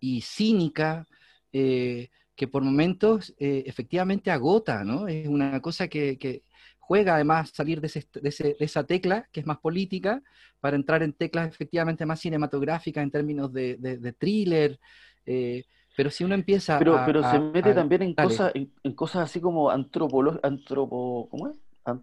y 0.00 0.22
cínica 0.22 1.06
eh, 1.52 2.08
que 2.34 2.48
por 2.48 2.62
momentos 2.62 3.34
eh, 3.38 3.64
efectivamente 3.66 4.30
agota, 4.30 4.84
¿no? 4.84 5.08
Es 5.08 5.28
una 5.28 5.60
cosa 5.60 5.88
que, 5.88 6.42
juega 6.78 7.16
además 7.16 7.50
salir 7.52 7.82
de, 7.82 8.06
de, 8.22 8.56
esa 8.60 8.84
tecla, 8.84 9.28
que 9.30 9.40
es 9.40 9.46
más 9.46 9.58
política, 9.58 10.22
para 10.58 10.76
entrar 10.76 11.02
en 11.02 11.12
teclas 11.12 11.48
efectivamente 11.48 12.06
más 12.06 12.20
cinematográficas 12.20 13.02
en 13.02 13.10
términos 13.10 13.52
de, 13.52 14.14
thriller. 14.18 14.80
Eh, 15.26 15.64
pero 15.98 16.12
si 16.12 16.22
uno 16.22 16.36
empieza 16.36 16.78
pero, 16.78 16.96
a... 16.96 17.04
Pero 17.04 17.28
se 17.28 17.40
mete 17.40 17.74
también 17.74 18.02
en 18.02 18.14
cosas, 18.14 18.52
en, 18.54 18.94
cosas 18.94 19.24
así 19.24 19.40
como 19.40 19.68
antropológicas, 19.68 20.44
antropo, 20.44 21.28
¿cómo 21.28 21.48
es? 21.48 21.56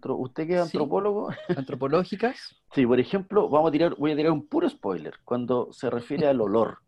¿Usted 0.04 0.46
que 0.46 0.56
es 0.56 0.60
antropólogo? 0.60 1.30
¿Antropológicas? 1.56 2.54
sí, 2.74 2.84
por 2.84 3.00
ejemplo, 3.00 3.48
vamos 3.48 3.70
a 3.70 3.72
tirar, 3.72 3.96
voy 3.96 4.12
a 4.12 4.16
tirar 4.16 4.32
un 4.32 4.46
puro 4.48 4.68
spoiler 4.68 5.14
cuando 5.24 5.72
se 5.72 5.88
refiere 5.88 6.26
al 6.26 6.42
olor. 6.42 6.80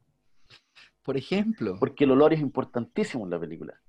Por 1.02 1.16
ejemplo. 1.16 1.78
Porque 1.80 2.04
el 2.04 2.10
olor 2.10 2.34
es 2.34 2.40
importantísimo 2.40 3.24
en 3.24 3.30
la 3.30 3.40
película. 3.40 3.80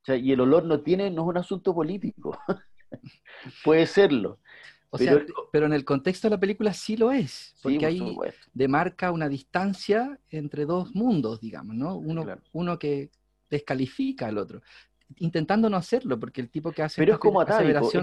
O 0.00 0.04
sea, 0.06 0.16
y 0.16 0.32
el 0.32 0.40
olor 0.40 0.64
no 0.64 0.80
tiene, 0.80 1.10
no 1.10 1.24
es 1.24 1.28
un 1.28 1.36
asunto 1.36 1.74
político. 1.74 2.38
Puede 3.62 3.84
serlo. 3.84 4.38
O 4.94 4.96
pero, 4.96 5.16
sea, 5.16 5.34
pero 5.50 5.66
en 5.66 5.72
el 5.72 5.84
contexto 5.84 6.28
de 6.28 6.36
la 6.36 6.40
película 6.40 6.72
sí 6.72 6.96
lo 6.96 7.10
es, 7.10 7.56
porque 7.60 7.84
ahí 7.84 8.16
demarca 8.52 9.10
una 9.10 9.28
distancia 9.28 10.20
entre 10.30 10.66
dos 10.66 10.94
mundos, 10.94 11.40
digamos, 11.40 11.74
¿no? 11.74 11.96
Uno, 11.96 12.24
uno 12.52 12.78
que 12.78 13.10
descalifica 13.50 14.28
al 14.28 14.38
otro 14.38 14.62
intentando 15.18 15.68
no 15.68 15.76
hacerlo, 15.76 16.18
porque 16.18 16.40
el 16.40 16.48
tipo 16.48 16.72
que 16.72 16.82
hace 16.82 17.00
pero 17.00 17.14
es 17.14 17.18
como 17.18 17.44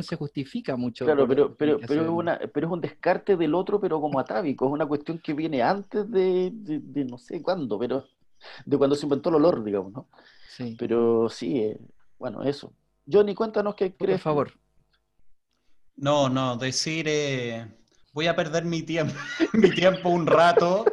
se 0.01 0.15
justifica 0.15 0.75
mucho. 0.75 1.05
Claro, 1.05 1.27
pero, 1.27 1.55
pero, 1.55 1.79
pero, 1.85 2.03
es 2.03 2.09
una, 2.09 2.39
pero 2.53 2.67
es 2.67 2.73
un 2.73 2.81
descarte 2.81 3.35
del 3.35 3.55
otro, 3.55 3.79
pero 3.79 3.99
como 3.99 4.19
atávico, 4.19 4.67
es 4.67 4.71
una 4.71 4.85
cuestión 4.85 5.19
que 5.19 5.33
viene 5.33 5.61
antes 5.61 6.09
de, 6.09 6.51
de, 6.53 7.05
no 7.05 7.17
sé 7.17 7.41
cuándo, 7.41 7.79
pero 7.79 8.05
de 8.65 8.77
cuando 8.77 8.95
se 8.95 9.05
inventó 9.05 9.29
el 9.29 9.35
olor, 9.35 9.63
digamos, 9.63 9.91
¿no? 9.91 10.07
Sí. 10.47 10.75
Pero 10.77 11.27
sí, 11.29 11.59
eh, 11.59 11.79
bueno, 12.19 12.43
eso. 12.43 12.71
Johnny, 13.11 13.33
cuéntanos 13.33 13.75
qué 13.75 13.93
crees. 13.93 14.19
Por 14.19 14.23
favor. 14.23 14.60
No, 16.01 16.29
no, 16.29 16.57
decir, 16.57 17.05
eh, 17.07 17.63
voy 18.11 18.25
a 18.25 18.35
perder 18.35 18.65
mi 18.65 18.81
tiempo, 18.81 19.13
mi 19.53 19.69
tiempo 19.69 20.09
un 20.09 20.25
rato 20.25 20.83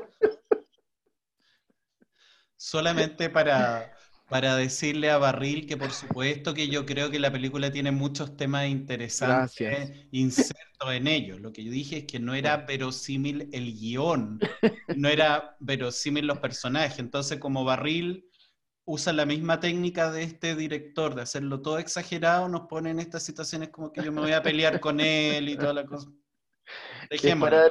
solamente 2.58 3.30
para 3.30 3.90
para 4.28 4.56
decirle 4.56 5.10
a 5.10 5.16
Barril 5.16 5.66
que 5.66 5.78
por 5.78 5.90
supuesto 5.90 6.52
que 6.52 6.68
yo 6.68 6.84
creo 6.84 7.10
que 7.10 7.18
la 7.18 7.32
película 7.32 7.72
tiene 7.72 7.90
muchos 7.90 8.36
temas 8.36 8.68
interesantes 8.68 10.06
insertos 10.10 10.92
en 10.92 11.06
ellos. 11.06 11.40
Lo 11.40 11.52
que 11.52 11.64
yo 11.64 11.72
dije 11.72 11.98
es 11.98 12.04
que 12.04 12.20
no 12.20 12.34
era 12.34 12.58
verosímil 12.58 13.48
el 13.52 13.72
guion, 13.72 14.38
no 14.94 15.08
era 15.08 15.56
verosímil 15.60 16.26
los 16.26 16.38
personajes. 16.40 16.98
Entonces, 16.98 17.38
como 17.38 17.64
Barril 17.64 18.27
usa 18.88 19.12
la 19.12 19.26
misma 19.26 19.60
técnica 19.60 20.10
de 20.10 20.22
este 20.22 20.56
director, 20.56 21.14
de 21.14 21.20
hacerlo 21.20 21.60
todo 21.60 21.78
exagerado, 21.78 22.48
nos 22.48 22.62
pone 22.62 22.90
en 22.90 23.00
estas 23.00 23.22
situaciones 23.22 23.68
como 23.68 23.92
que 23.92 24.02
yo 24.02 24.10
me 24.10 24.22
voy 24.22 24.32
a 24.32 24.42
pelear 24.42 24.80
con 24.80 24.98
él 24.98 25.50
y 25.50 25.56
toda 25.56 25.74
la 25.74 25.84
cosa. 25.84 26.08
Es 27.10 27.22
para, 27.36 27.70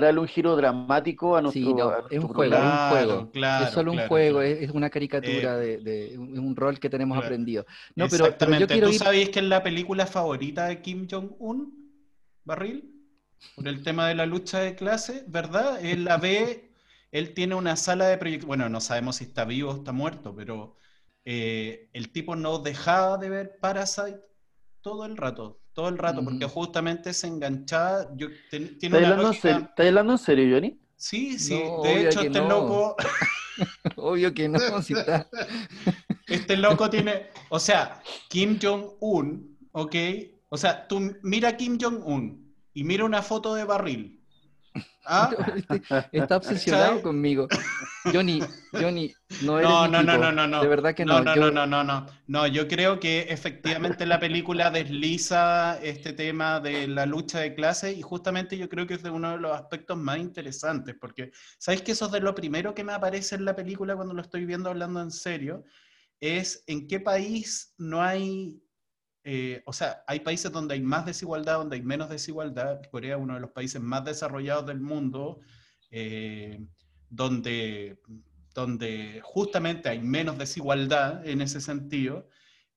darle, 0.00 0.20
un 0.20 0.28
giro 0.28 0.56
dramático 0.56 1.36
a 1.36 1.42
nuestro, 1.42 1.62
sí, 1.62 1.68
es 2.10 2.20
un 2.20 2.28
juego, 2.28 2.54
es 2.56 2.62
un 2.62 2.90
juego. 2.90 3.30
es 3.34 3.70
solo 3.70 3.92
un 3.92 3.98
juego, 4.06 4.42
es, 4.42 4.70
una 4.70 4.90
caricatura 4.90 5.62
eh, 5.62 5.78
de, 5.78 6.18
un 6.18 6.54
rol 6.54 6.78
que 6.78 6.90
tenemos 6.90 7.16
aprendido. 7.18 7.64
No, 7.94 8.08
pero, 8.08 8.36
yo 8.58 8.66
quiero 8.66 8.88
¿Tú 8.88 8.94
sabéis 8.94 9.30
que 9.30 9.40
es 9.40 9.46
la 9.46 9.62
película 9.62 10.06
favorita 10.06 10.66
de 10.66 10.82
Kim 10.82 11.06
Jong-un, 11.10 11.92
Barril? 12.44 12.92
Por 13.54 13.68
el 13.68 13.82
tema 13.82 14.08
de 14.08 14.14
la 14.14 14.26
lucha 14.26 14.60
de 14.60 14.74
clase, 14.74 15.24
¿verdad? 15.28 15.84
Él 15.84 16.04
la 16.04 16.16
ve, 16.16 16.65
él 17.18 17.34
tiene 17.34 17.54
una 17.54 17.76
sala 17.76 18.08
de 18.08 18.18
proyectos, 18.18 18.46
bueno, 18.46 18.68
no 18.68 18.80
sabemos 18.80 19.16
si 19.16 19.24
está 19.24 19.44
vivo 19.44 19.70
o 19.70 19.76
está 19.76 19.92
muerto, 19.92 20.34
pero 20.34 20.76
eh, 21.24 21.90
el 21.92 22.12
tipo 22.12 22.36
no 22.36 22.58
dejaba 22.58 23.18
de 23.18 23.28
ver 23.30 23.58
Parasite 23.60 24.20
todo 24.80 25.04
el 25.04 25.16
rato 25.16 25.60
todo 25.76 25.90
el 25.90 25.98
rato, 25.98 26.24
porque 26.24 26.46
justamente 26.46 27.12
se 27.12 27.26
enganchaba. 27.26 28.08
Yo, 28.16 28.28
¿Estás, 28.50 28.94
hablando 29.84 30.12
en 30.12 30.18
serio, 30.18 30.54
Johnny? 30.56 30.80
Sí, 30.96 31.38
sí. 31.38 31.62
de 31.82 32.08
hecho, 32.08 32.22
este 32.22 32.38
loco. 32.38 32.96
obvio 33.96 34.32
que 34.32 34.48
no, 34.48 34.58
si 34.80 34.94
está. 34.94 35.28
este 36.26 36.56
loco 36.56 36.88
tiene. 36.88 37.26
O 37.50 37.60
sea, 37.60 38.02
Kim 38.30 38.58
Jong-un, 38.60 39.58
¿ok? 39.72 39.94
O 40.48 40.56
sea, 40.56 40.88
tú 40.88 41.14
mira 41.22 41.50
a 41.50 41.56
Kim 41.58 41.76
Jong-un 41.78 42.54
y 42.72 42.82
mira 42.82 43.04
una 43.04 43.20
foto 43.20 43.54
de 43.54 43.64
barril. 43.64 44.15
Ah. 45.04 45.30
Está 46.12 46.36
obsesionado 46.36 47.00
conmigo. 47.00 47.48
Johnny, 48.12 48.40
Johnny, 48.72 49.12
no 49.42 49.58
eres 49.58 49.70
no, 49.70 49.88
no, 49.88 50.02
no, 50.02 50.18
no, 50.18 50.32
no, 50.32 50.46
no. 50.46 50.60
De 50.60 50.68
verdad 50.68 50.94
que 50.94 51.04
no. 51.04 51.20
No, 51.22 51.36
no, 51.36 51.50
no, 51.50 51.66
no, 51.66 51.84
no, 51.84 52.06
no. 52.26 52.46
yo 52.46 52.66
creo 52.66 52.98
que 52.98 53.26
efectivamente 53.28 54.06
la 54.06 54.18
película 54.18 54.70
desliza 54.70 55.78
este 55.82 56.12
tema 56.12 56.60
de 56.60 56.88
la 56.88 57.06
lucha 57.06 57.40
de 57.40 57.54
clases 57.54 57.96
y 57.96 58.02
justamente 58.02 58.58
yo 58.58 58.68
creo 58.68 58.86
que 58.86 58.94
es 58.94 59.02
de 59.02 59.10
uno 59.10 59.32
de 59.32 59.38
los 59.38 59.52
aspectos 59.52 59.96
más 59.96 60.18
interesantes, 60.18 60.96
porque 61.00 61.30
¿sabéis 61.58 61.82
que 61.82 61.92
eso 61.92 62.06
es 62.06 62.12
de 62.12 62.20
lo 62.20 62.34
primero 62.34 62.74
que 62.74 62.84
me 62.84 62.92
aparece 62.92 63.36
en 63.36 63.44
la 63.44 63.54
película 63.54 63.96
cuando 63.96 64.14
lo 64.14 64.22
estoy 64.22 64.44
viendo 64.44 64.70
hablando 64.70 65.00
en 65.00 65.10
serio? 65.10 65.64
Es 66.20 66.64
en 66.66 66.88
qué 66.88 66.98
país 67.00 67.74
no 67.78 68.02
hay 68.02 68.60
eh, 69.28 69.60
o 69.66 69.72
sea, 69.72 70.04
hay 70.06 70.20
países 70.20 70.52
donde 70.52 70.74
hay 70.74 70.80
más 70.80 71.04
desigualdad, 71.04 71.56
donde 71.56 71.74
hay 71.74 71.82
menos 71.82 72.08
desigualdad. 72.08 72.80
Corea 72.92 73.16
es 73.16 73.20
uno 73.20 73.34
de 73.34 73.40
los 73.40 73.50
países 73.50 73.82
más 73.82 74.04
desarrollados 74.04 74.66
del 74.66 74.80
mundo, 74.80 75.40
eh, 75.90 76.64
donde, 77.10 78.00
donde 78.54 79.20
justamente 79.24 79.88
hay 79.88 79.98
menos 79.98 80.38
desigualdad 80.38 81.26
en 81.26 81.40
ese 81.40 81.60
sentido, 81.60 82.28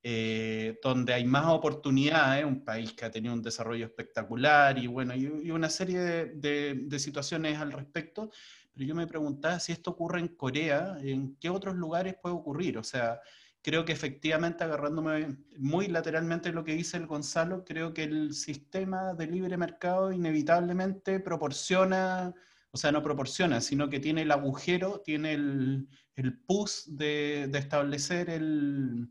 eh, 0.01 0.79
donde 0.81 1.13
hay 1.13 1.23
más 1.23 1.45
oportunidades, 1.45 2.43
un 2.45 2.65
país 2.65 2.93
que 2.93 3.05
ha 3.05 3.11
tenido 3.11 3.35
un 3.35 3.43
desarrollo 3.43 3.85
espectacular 3.85 4.79
y 4.79 4.87
bueno, 4.87 5.13
y, 5.15 5.51
una 5.51 5.69
serie 5.69 5.99
de, 5.99 6.73
de, 6.73 6.99
situaciones 6.99 7.59
al 7.59 7.73
respecto. 7.73 8.31
Pero 8.73 8.87
yo 8.87 8.95
me 8.95 9.05
preguntaba 9.05 9.59
si 9.59 9.71
esto 9.71 9.91
ocurre 9.91 10.19
en 10.19 10.29
Corea, 10.29 10.97
¿en 10.99 11.35
qué 11.35 11.51
otros 11.51 11.75
lugares 11.75 12.15
puede 12.19 12.33
ocurrir? 12.33 12.79
O 12.79 12.83
sea, 12.83 13.21
creo 13.61 13.85
que 13.85 13.91
efectivamente, 13.93 14.63
agarrándome 14.63 15.37
muy 15.57 15.87
lateralmente 15.87 16.51
lo 16.51 16.63
que 16.63 16.75
dice 16.75 16.97
el 16.97 17.07
Gonzalo, 17.07 17.63
creo 17.65 17.93
que 17.93 18.03
el 18.03 18.33
sistema 18.33 19.13
de 19.13 19.27
libre 19.27 19.57
mercado 19.57 20.11
inevitablemente 20.11 21.19
proporciona, 21.19 22.33
o 22.71 22.77
sea, 22.77 22.91
no 22.91 23.03
proporciona, 23.03 23.61
sino 23.61 23.89
que 23.89 23.99
tiene 23.99 24.23
el 24.23 24.31
agujero, 24.31 25.01
tiene 25.03 25.33
el, 25.33 25.87
el 26.15 26.39
pus 26.39 26.85
de, 26.87 27.47
de 27.49 27.59
establecer 27.59 28.29
el, 28.29 29.09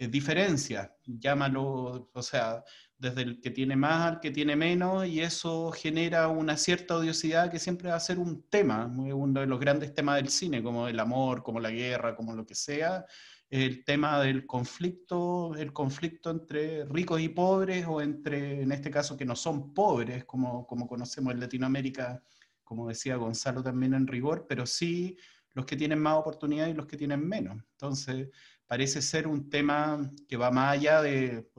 eh, 0.00 0.08
diferencia, 0.08 0.96
llámalo, 1.04 2.10
o 2.14 2.22
sea, 2.22 2.64
desde 2.96 3.20
el 3.20 3.38
que 3.38 3.50
tiene 3.50 3.76
más 3.76 4.12
al 4.12 4.20
que 4.20 4.30
tiene 4.30 4.56
menos, 4.56 5.06
y 5.06 5.20
eso 5.20 5.70
genera 5.72 6.28
una 6.28 6.56
cierta 6.56 6.96
odiosidad 6.96 7.50
que 7.50 7.58
siempre 7.58 7.90
va 7.90 7.96
a 7.96 8.00
ser 8.00 8.18
un 8.18 8.48
tema, 8.48 8.86
uno 8.86 9.40
de 9.40 9.46
los 9.46 9.60
grandes 9.60 9.92
temas 9.92 10.16
del 10.16 10.30
cine, 10.30 10.62
como 10.62 10.88
el 10.88 10.98
amor, 10.98 11.42
como 11.42 11.60
la 11.60 11.70
guerra, 11.70 12.16
como 12.16 12.32
lo 12.34 12.46
que 12.46 12.54
sea, 12.54 13.04
el 13.50 13.84
tema 13.84 14.20
del 14.20 14.46
conflicto, 14.46 15.56
el 15.56 15.72
conflicto 15.72 16.30
entre 16.30 16.84
ricos 16.84 17.20
y 17.20 17.28
pobres, 17.28 17.84
o 17.88 18.00
entre, 18.00 18.62
en 18.62 18.70
este 18.70 18.90
caso, 18.90 19.16
que 19.16 19.24
no 19.24 19.34
son 19.34 19.74
pobres, 19.74 20.24
como, 20.24 20.66
como 20.68 20.86
conocemos 20.86 21.34
en 21.34 21.40
Latinoamérica, 21.40 22.22
como 22.62 22.88
decía 22.88 23.16
Gonzalo 23.16 23.62
también 23.62 23.94
en 23.94 24.06
rigor, 24.06 24.46
pero 24.48 24.66
sí 24.66 25.16
los 25.52 25.66
que 25.66 25.74
tienen 25.74 25.98
más 25.98 26.14
oportunidad 26.14 26.68
y 26.68 26.74
los 26.74 26.86
que 26.86 26.96
tienen 26.96 27.26
menos. 27.26 27.60
Entonces, 27.72 28.28
parece 28.68 29.02
ser 29.02 29.26
un 29.26 29.50
tema 29.50 29.98
que 30.28 30.36
va 30.36 30.52
más 30.52 30.74
allá 30.74 31.02
de, 31.02 31.50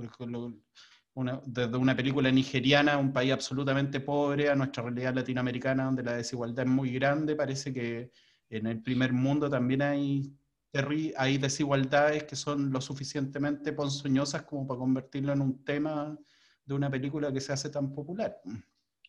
una, 1.13 1.41
desde 1.45 1.75
una 1.75 1.93
película 1.93 2.31
nigeriana, 2.31 2.97
un 2.97 3.11
país 3.11 3.33
absolutamente 3.33 3.99
pobre, 3.99 4.49
a 4.49 4.55
nuestra 4.55 4.83
realidad 4.83 5.13
latinoamericana, 5.13 5.83
donde 5.83 6.03
la 6.03 6.13
desigualdad 6.13 6.65
es 6.65 6.71
muy 6.71 6.93
grande, 6.93 7.35
parece 7.35 7.73
que 7.73 8.11
en 8.49 8.67
el 8.67 8.81
primer 8.81 9.11
mundo 9.11 9.49
también 9.49 9.81
hay 9.81 10.33
hay 10.73 11.37
desigualdades 11.37 12.23
que 12.23 12.35
son 12.35 12.71
lo 12.71 12.79
suficientemente 12.79 13.73
ponzoñosas 13.73 14.43
como 14.43 14.65
para 14.67 14.79
convertirlo 14.79 15.33
en 15.33 15.41
un 15.41 15.63
tema 15.65 16.17
de 16.65 16.73
una 16.73 16.89
película 16.89 17.31
que 17.31 17.41
se 17.41 17.51
hace 17.51 17.69
tan 17.69 17.93
popular. 17.93 18.37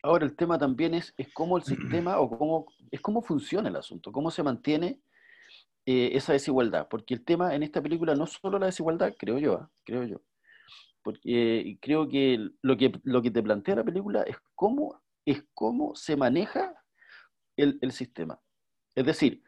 Ahora, 0.03 0.25
el 0.25 0.35
tema 0.35 0.59
también 0.59 0.95
es, 0.95 1.15
es 1.17 1.33
cómo 1.33 1.57
el 1.57 1.63
sistema 1.65 2.19
o 2.19 2.29
cómo, 2.29 2.67
es 2.91 3.01
cómo 3.01 3.23
funciona 3.23 3.69
el 3.69 3.77
asunto, 3.77 4.11
cómo 4.11 4.31
se 4.31 4.43
mantiene 4.43 5.01
eh, 5.87 6.11
esa 6.15 6.33
desigualdad. 6.33 6.89
Porque 6.89 7.15
el 7.15 7.25
tema 7.25 7.55
en 7.55 7.63
esta 7.63 7.81
película 7.81 8.15
no 8.15 8.25
es 8.25 8.31
solo 8.31 8.59
la 8.59 8.67
desigualdad, 8.67 9.15
creo 9.17 9.39
yo, 9.39 9.55
¿ah? 9.55 9.71
creo 9.85 10.05
yo. 10.05 10.21
Porque 11.03 11.21
eh, 11.25 11.79
creo 11.81 12.09
que 12.09 12.51
lo, 12.63 12.77
que 12.77 12.93
lo 13.05 13.23
que 13.23 13.31
te 13.31 13.43
plantea 13.43 13.77
la 13.77 13.85
película 13.85 14.23
es 14.23 14.37
cómo, 14.55 15.01
es 15.25 15.45
cómo 15.55 15.95
se 15.95 16.17
maneja 16.17 16.75
el, 17.57 17.79
el 17.81 17.93
sistema. 17.93 18.41
Es 18.95 19.07
decir, 19.07 19.43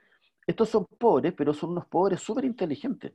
estos 0.47 0.69
son 0.69 0.87
pobres, 0.99 1.33
pero 1.37 1.55
son 1.55 1.71
unos 1.71 1.87
pobres 1.87 2.21
súper 2.21 2.45
inteligentes. 2.45 3.13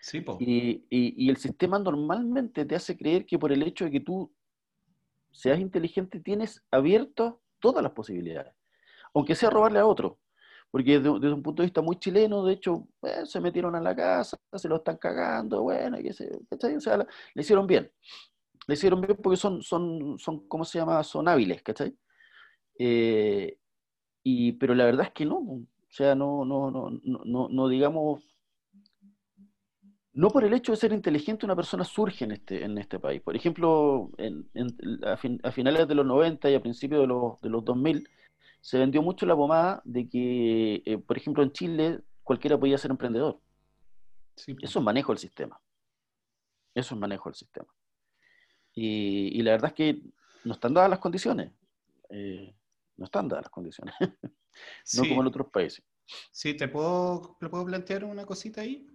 Sí, 0.00 0.20
po. 0.20 0.36
Y, 0.38 0.84
y, 0.90 1.30
el 1.30 1.38
sistema 1.38 1.78
normalmente 1.78 2.66
te 2.66 2.74
hace 2.74 2.96
creer 2.96 3.24
que 3.24 3.38
por 3.38 3.52
el 3.52 3.62
hecho 3.62 3.86
de 3.86 3.90
que 3.90 4.00
tú 4.00 4.30
seas 5.32 5.58
inteligente 5.58 6.20
tienes 6.20 6.62
abierto 6.70 7.40
todas 7.58 7.82
las 7.82 7.92
posibilidades, 7.92 8.54
aunque 9.14 9.34
sea 9.34 9.48
robarle 9.48 9.78
a 9.78 9.86
otro. 9.86 10.18
Porque 10.70 10.98
desde, 10.98 11.32
un 11.32 11.42
punto 11.42 11.62
de 11.62 11.66
vista 11.66 11.82
muy 11.82 12.00
chileno, 12.00 12.44
de 12.44 12.54
hecho, 12.54 12.88
eh, 13.02 13.24
se 13.24 13.40
metieron 13.40 13.76
a 13.76 13.80
la 13.80 13.94
casa, 13.94 14.36
se 14.52 14.68
lo 14.68 14.76
están 14.76 14.96
cagando, 14.96 15.62
bueno, 15.62 16.00
y 16.00 16.08
ese, 16.08 16.28
o 16.50 16.80
sea, 16.80 16.96
le 16.96 17.42
hicieron 17.42 17.64
bien. 17.66 17.92
Le 18.66 18.74
hicieron 18.74 19.00
bien 19.00 19.16
porque 19.22 19.36
son, 19.36 19.62
son, 19.62 20.18
son 20.18 20.48
¿cómo 20.48 20.64
se 20.64 20.80
llama? 20.80 21.04
Son 21.04 21.28
hábiles, 21.28 21.62
¿cachai? 21.62 21.96
Eh, 22.76 23.56
y, 24.24 24.52
pero 24.54 24.74
la 24.74 24.86
verdad 24.86 25.06
es 25.06 25.12
que 25.12 25.24
no, 25.24 25.64
o 25.94 25.96
sea, 25.96 26.16
no, 26.16 26.44
no, 26.44 26.72
no, 26.72 26.90
no, 27.04 27.48
no 27.48 27.68
digamos, 27.68 28.20
no 30.12 30.28
por 30.28 30.42
el 30.42 30.52
hecho 30.52 30.72
de 30.72 30.76
ser 30.76 30.92
inteligente 30.92 31.46
una 31.46 31.54
persona 31.54 31.84
surge 31.84 32.24
en 32.24 32.32
este, 32.32 32.64
en 32.64 32.76
este 32.78 32.98
país. 32.98 33.22
Por 33.22 33.36
ejemplo, 33.36 34.10
en, 34.18 34.50
a, 35.04 35.52
finales 35.52 35.86
de 35.86 35.94
los 35.94 36.04
90 36.04 36.50
y 36.50 36.54
a 36.56 36.60
principios 36.60 37.00
de 37.02 37.06
los, 37.06 37.40
de 37.40 37.48
los 37.48 37.64
2000, 37.64 38.08
se 38.60 38.76
vendió 38.76 39.02
mucho 39.02 39.24
la 39.24 39.36
pomada 39.36 39.82
de 39.84 40.08
que, 40.08 40.82
eh, 40.84 40.98
por 40.98 41.16
ejemplo, 41.16 41.44
en 41.44 41.52
Chile 41.52 42.00
cualquiera 42.24 42.58
podía 42.58 42.76
ser 42.76 42.90
emprendedor. 42.90 43.38
Eso 44.34 44.78
es 44.80 44.84
manejo 44.84 45.12
del 45.12 45.20
sistema. 45.20 45.60
Eso 46.74 46.96
es 46.96 47.00
manejo 47.00 47.28
del 47.28 47.36
sistema. 47.36 47.72
Y, 48.74 49.40
la 49.42 49.52
verdad 49.52 49.68
es 49.68 49.74
que 49.74 50.02
no 50.42 50.54
están 50.54 50.74
dadas 50.74 50.90
las 50.90 50.98
condiciones. 50.98 51.52
Eh, 52.10 52.52
no 52.96 53.04
están 53.04 53.28
dadas 53.28 53.44
las 53.44 53.50
condiciones. 53.50 53.94
no 54.94 55.08
como 55.08 55.20
en 55.20 55.26
otros 55.26 55.48
países. 55.52 55.84
Sí, 56.30 56.54
¿te 56.54 56.68
puedo, 56.68 57.36
¿le 57.40 57.48
puedo 57.48 57.64
plantear 57.64 58.04
una 58.04 58.24
cosita 58.26 58.60
ahí? 58.60 58.86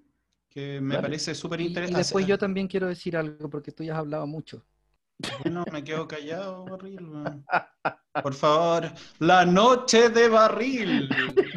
Que 0.47 0.81
me 0.81 0.99
parece 0.99 1.35
súper 1.35 1.61
interesante. 1.61 1.99
Y, 1.99 2.03
después 2.03 2.25
yo 2.25 2.37
también 2.37 2.67
quiero 2.67 2.87
decir 2.87 3.15
algo, 3.15 3.49
porque 3.49 3.71
tú 3.71 3.83
ya 3.83 3.93
has 3.93 3.99
hablado 3.99 4.25
mucho. 4.25 4.65
No, 5.49 5.63
me 5.71 5.83
quedo 5.83 6.07
callado, 6.07 6.65
Barril. 6.65 7.09
Por 8.21 8.33
favor, 8.33 8.91
la 9.19 9.45
noche 9.45 10.09
de 10.09 10.27
Barril. 10.27 11.09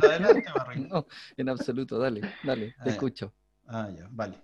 Adelante, 0.02 0.44
Barril. 0.54 0.88
No, 0.88 1.06
en 1.36 1.48
absoluto, 1.48 1.98
dale, 1.98 2.20
dale, 2.42 2.74
te 2.82 2.90
escucho. 2.90 3.32
Ah, 3.66 3.88
ya, 3.96 4.08
vale. 4.10 4.40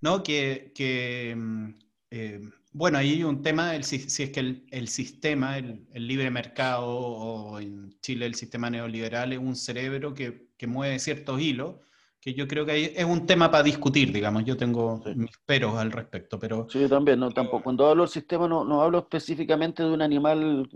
No, 0.00 0.22
que, 0.22 0.72
que 0.74 1.34
mm, 1.36 1.68
eh, 2.10 2.40
bueno, 2.78 2.98
hay 2.98 3.24
un 3.24 3.42
tema, 3.42 3.82
si, 3.82 3.96
es 3.96 4.30
que 4.30 4.62
el, 4.70 4.88
sistema, 4.88 5.58
el, 5.58 5.84
libre 5.94 6.30
mercado 6.30 6.86
o 6.86 7.58
en 7.58 7.98
Chile 8.00 8.26
el 8.26 8.36
sistema 8.36 8.70
neoliberal 8.70 9.32
es 9.32 9.40
un 9.40 9.56
cerebro 9.56 10.14
que, 10.14 10.46
mueve 10.68 11.00
ciertos 11.00 11.40
hilos, 11.40 11.74
que 12.20 12.34
yo 12.34 12.46
creo 12.46 12.64
que 12.64 12.94
es 12.96 13.04
un 13.04 13.26
tema 13.26 13.50
para 13.50 13.64
discutir, 13.64 14.12
digamos, 14.12 14.44
yo 14.44 14.56
tengo 14.56 15.02
mis 15.16 15.36
peros 15.44 15.74
al 15.74 15.90
respecto, 15.90 16.38
pero... 16.38 16.68
Sí, 16.70 16.78
yo 16.78 16.88
también, 16.88 17.18
no, 17.18 17.32
tampoco. 17.32 17.64
Cuando 17.64 17.88
hablo 17.88 18.04
del 18.04 18.12
sistema 18.12 18.46
no, 18.46 18.64
no 18.64 18.80
hablo 18.80 19.00
específicamente 19.00 19.82
de 19.82 19.90
un 19.90 20.02
animal 20.02 20.68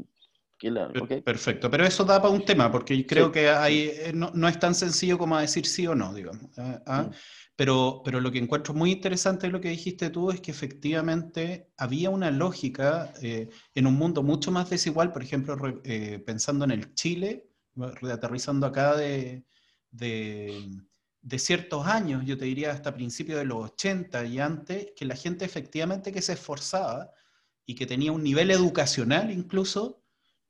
Perfecto, 1.24 1.70
pero 1.70 1.84
eso 1.84 2.04
da 2.04 2.22
para 2.22 2.32
un 2.32 2.44
tema, 2.44 2.70
porque 2.70 3.04
creo 3.04 3.32
que 3.32 3.48
hay, 3.48 3.90
eh, 3.92 4.12
no, 4.14 4.48
es 4.48 4.58
tan 4.58 4.74
sencillo 4.74 5.18
como 5.18 5.38
decir 5.38 5.66
sí 5.66 5.86
o 5.86 5.94
no, 5.94 6.14
digamos. 6.14 6.42
¿ah? 6.56 6.80
¿ah? 6.86 7.02
Mm. 7.02 7.12
Pero, 7.62 8.02
pero 8.04 8.20
lo 8.20 8.32
que 8.32 8.40
encuentro 8.40 8.74
muy 8.74 8.90
interesante 8.90 9.46
de 9.46 9.52
lo 9.52 9.60
que 9.60 9.68
dijiste 9.68 10.10
tú 10.10 10.32
es 10.32 10.40
que 10.40 10.50
efectivamente 10.50 11.70
había 11.76 12.10
una 12.10 12.32
lógica 12.32 13.14
eh, 13.22 13.50
en 13.72 13.86
un 13.86 13.94
mundo 13.94 14.24
mucho 14.24 14.50
más 14.50 14.68
desigual, 14.68 15.12
por 15.12 15.22
ejemplo, 15.22 15.80
eh, 15.84 16.20
pensando 16.26 16.64
en 16.64 16.72
el 16.72 16.92
Chile, 16.94 17.52
reaterrizando 17.76 18.66
acá 18.66 18.96
de, 18.96 19.44
de, 19.92 21.38
ciertos 21.38 21.86
años, 21.86 22.24
yo 22.26 22.36
te 22.36 22.46
diría 22.46 22.72
hasta 22.72 22.96
principios 22.96 23.38
de 23.38 23.44
los 23.44 23.70
80 23.70 24.24
y 24.24 24.40
antes, 24.40 24.88
que 24.96 25.04
la 25.04 25.14
gente 25.14 25.44
efectivamente 25.44 26.10
que 26.10 26.20
se 26.20 26.32
esforzaba 26.32 27.12
y 27.64 27.76
que 27.76 27.86
tenía 27.86 28.10
un 28.10 28.24
nivel 28.24 28.50
educacional 28.50 29.30
incluso, 29.30 30.02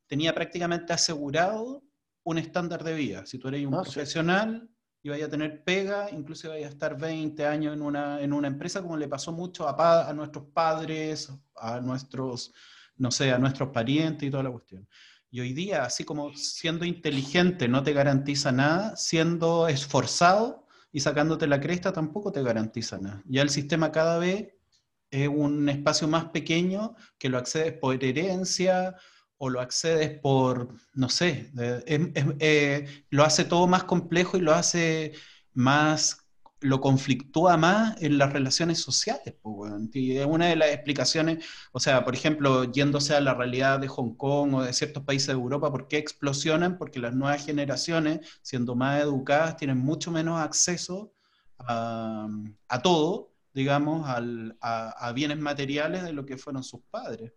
tenía 0.06 0.34
prácticamente 0.34 0.94
asegurado 0.94 1.84
un 2.22 2.38
estándar 2.38 2.82
de 2.82 2.94
vida. 2.94 3.26
Si 3.26 3.36
tú 3.36 3.48
eres 3.48 3.66
un 3.66 3.74
ah, 3.74 3.82
profesional, 3.82 4.71
y 5.02 5.08
vaya 5.08 5.26
a 5.26 5.28
tener 5.28 5.64
pega, 5.64 6.08
incluso 6.10 6.48
vaya 6.48 6.66
a 6.66 6.70
estar 6.70 6.96
20 6.96 7.44
años 7.44 7.74
en 7.74 7.82
una, 7.82 8.20
en 8.20 8.32
una 8.32 8.48
empresa, 8.48 8.82
como 8.82 8.96
le 8.96 9.08
pasó 9.08 9.32
mucho 9.32 9.68
a, 9.68 10.08
a 10.08 10.12
nuestros 10.12 10.44
padres, 10.52 11.32
a 11.56 11.80
nuestros, 11.80 12.52
no 12.96 13.10
sé, 13.10 13.32
a 13.32 13.38
nuestros 13.38 13.70
parientes 13.70 14.28
y 14.28 14.30
toda 14.30 14.44
la 14.44 14.50
cuestión. 14.50 14.88
Y 15.30 15.40
hoy 15.40 15.54
día, 15.54 15.84
así 15.84 16.04
como 16.04 16.32
siendo 16.34 16.84
inteligente 16.84 17.66
no 17.66 17.82
te 17.82 17.92
garantiza 17.92 18.52
nada, 18.52 18.96
siendo 18.96 19.66
esforzado 19.66 20.66
y 20.92 21.00
sacándote 21.00 21.46
la 21.46 21.58
cresta 21.58 21.92
tampoco 21.92 22.30
te 22.30 22.42
garantiza 22.42 22.98
nada. 22.98 23.22
Ya 23.26 23.42
el 23.42 23.50
sistema 23.50 23.90
cada 23.90 24.18
vez 24.18 24.54
es 25.10 25.28
un 25.28 25.68
espacio 25.68 26.06
más 26.06 26.26
pequeño 26.26 26.94
que 27.18 27.28
lo 27.28 27.38
accedes 27.38 27.72
por 27.72 28.02
herencia 28.04 28.94
o 29.44 29.50
lo 29.50 29.60
accedes 29.60 30.20
por, 30.20 30.68
no 30.94 31.08
sé, 31.08 31.50
eh, 31.58 33.04
lo 33.10 33.24
hace 33.24 33.44
todo 33.44 33.66
más 33.66 33.82
complejo 33.82 34.36
y 34.36 34.40
lo 34.40 34.54
hace 34.54 35.14
más 35.52 36.28
lo 36.60 36.80
conflictúa 36.80 37.56
más 37.56 38.00
en 38.00 38.18
las 38.18 38.32
relaciones 38.32 38.78
sociales. 38.78 39.34
Pues, 39.42 39.72
y 39.94 40.16
es 40.16 40.26
una 40.26 40.46
de 40.46 40.54
las 40.54 40.68
explicaciones, 40.68 41.44
o 41.72 41.80
sea, 41.80 42.04
por 42.04 42.14
ejemplo, 42.14 42.70
yéndose 42.70 43.16
a 43.16 43.20
la 43.20 43.34
realidad 43.34 43.80
de 43.80 43.88
Hong 43.88 44.14
Kong 44.14 44.54
o 44.54 44.62
de 44.62 44.72
ciertos 44.72 45.02
países 45.02 45.26
de 45.26 45.32
Europa, 45.32 45.72
¿por 45.72 45.88
qué 45.88 45.98
explosionan? 45.98 46.78
Porque 46.78 47.00
las 47.00 47.12
nuevas 47.12 47.44
generaciones, 47.44 48.20
siendo 48.42 48.76
más 48.76 49.02
educadas, 49.02 49.56
tienen 49.56 49.78
mucho 49.78 50.12
menos 50.12 50.38
acceso 50.38 51.12
a, 51.58 52.28
todo, 52.84 53.32
digamos, 53.52 54.04
a 54.06 55.12
bienes 55.16 55.38
materiales 55.40 56.04
de 56.04 56.12
lo 56.12 56.24
que 56.26 56.38
fueron 56.38 56.62
sus 56.62 56.80
padres. 56.92 57.32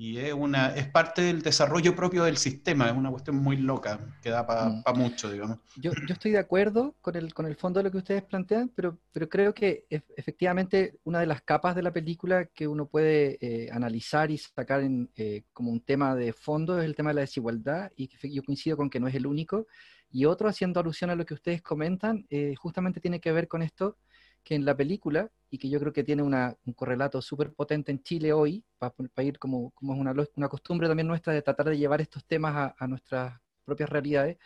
Y 0.00 0.18
es, 0.18 0.32
una, 0.32 0.76
es 0.76 0.86
parte 0.86 1.22
del 1.22 1.42
desarrollo 1.42 1.92
propio 1.96 2.22
del 2.22 2.36
sistema, 2.36 2.86
es 2.86 2.92
una 2.92 3.10
cuestión 3.10 3.34
muy 3.34 3.56
loca, 3.56 3.98
que 4.22 4.30
da 4.30 4.46
para 4.46 4.68
mm. 4.68 4.96
mucho, 4.96 5.28
digamos. 5.28 5.58
Yo, 5.74 5.90
yo, 6.06 6.12
estoy 6.14 6.30
de 6.30 6.38
acuerdo 6.38 6.94
con 7.00 7.16
el, 7.16 7.34
con 7.34 7.46
el 7.46 7.56
fondo 7.56 7.80
de 7.80 7.84
lo 7.84 7.90
que 7.90 7.98
ustedes 7.98 8.22
plantean, 8.22 8.70
pero, 8.72 8.96
pero 9.10 9.28
creo 9.28 9.52
que 9.52 9.86
efectivamente 10.16 11.00
una 11.02 11.18
de 11.18 11.26
las 11.26 11.42
capas 11.42 11.74
de 11.74 11.82
la 11.82 11.92
película 11.92 12.44
que 12.44 12.68
uno 12.68 12.86
puede 12.86 13.38
eh, 13.40 13.70
analizar 13.72 14.30
y 14.30 14.38
sacar 14.38 14.82
en, 14.82 15.10
eh, 15.16 15.42
como 15.52 15.72
un 15.72 15.80
tema 15.80 16.14
de 16.14 16.32
fondo 16.32 16.78
es 16.78 16.84
el 16.84 16.94
tema 16.94 17.10
de 17.10 17.14
la 17.14 17.20
desigualdad, 17.22 17.90
y 17.96 18.08
yo 18.30 18.44
coincido 18.44 18.76
con 18.76 18.90
que 18.90 19.00
no 19.00 19.08
es 19.08 19.16
el 19.16 19.26
único. 19.26 19.66
Y 20.12 20.26
otro, 20.26 20.48
haciendo 20.48 20.78
alusión 20.78 21.10
a 21.10 21.16
lo 21.16 21.26
que 21.26 21.34
ustedes 21.34 21.60
comentan, 21.60 22.24
eh, 22.30 22.54
justamente 22.54 23.00
tiene 23.00 23.20
que 23.20 23.32
ver 23.32 23.48
con 23.48 23.62
esto 23.62 23.96
que 24.44 24.54
en 24.54 24.64
la 24.64 24.76
película, 24.76 25.30
y 25.50 25.58
que 25.58 25.68
yo 25.68 25.80
creo 25.80 25.92
que 25.92 26.04
tiene 26.04 26.22
una, 26.22 26.56
un 26.64 26.72
correlato 26.74 27.22
súper 27.22 27.52
potente 27.52 27.92
en 27.92 28.02
Chile 28.02 28.32
hoy, 28.32 28.64
para, 28.78 28.94
ir 29.22 29.38
como, 29.38 29.70
como 29.70 29.94
es 29.94 30.00
una, 30.00 30.14
una, 30.36 30.48
costumbre 30.48 30.88
también 30.88 31.06
nuestra 31.06 31.32
de 31.32 31.42
tratar 31.42 31.68
de 31.68 31.78
llevar 31.78 32.00
estos 32.00 32.24
temas 32.24 32.54
a, 32.54 32.74
a 32.78 32.86
nuestras 32.86 33.40
propias 33.64 33.88
realidades, 33.90 34.38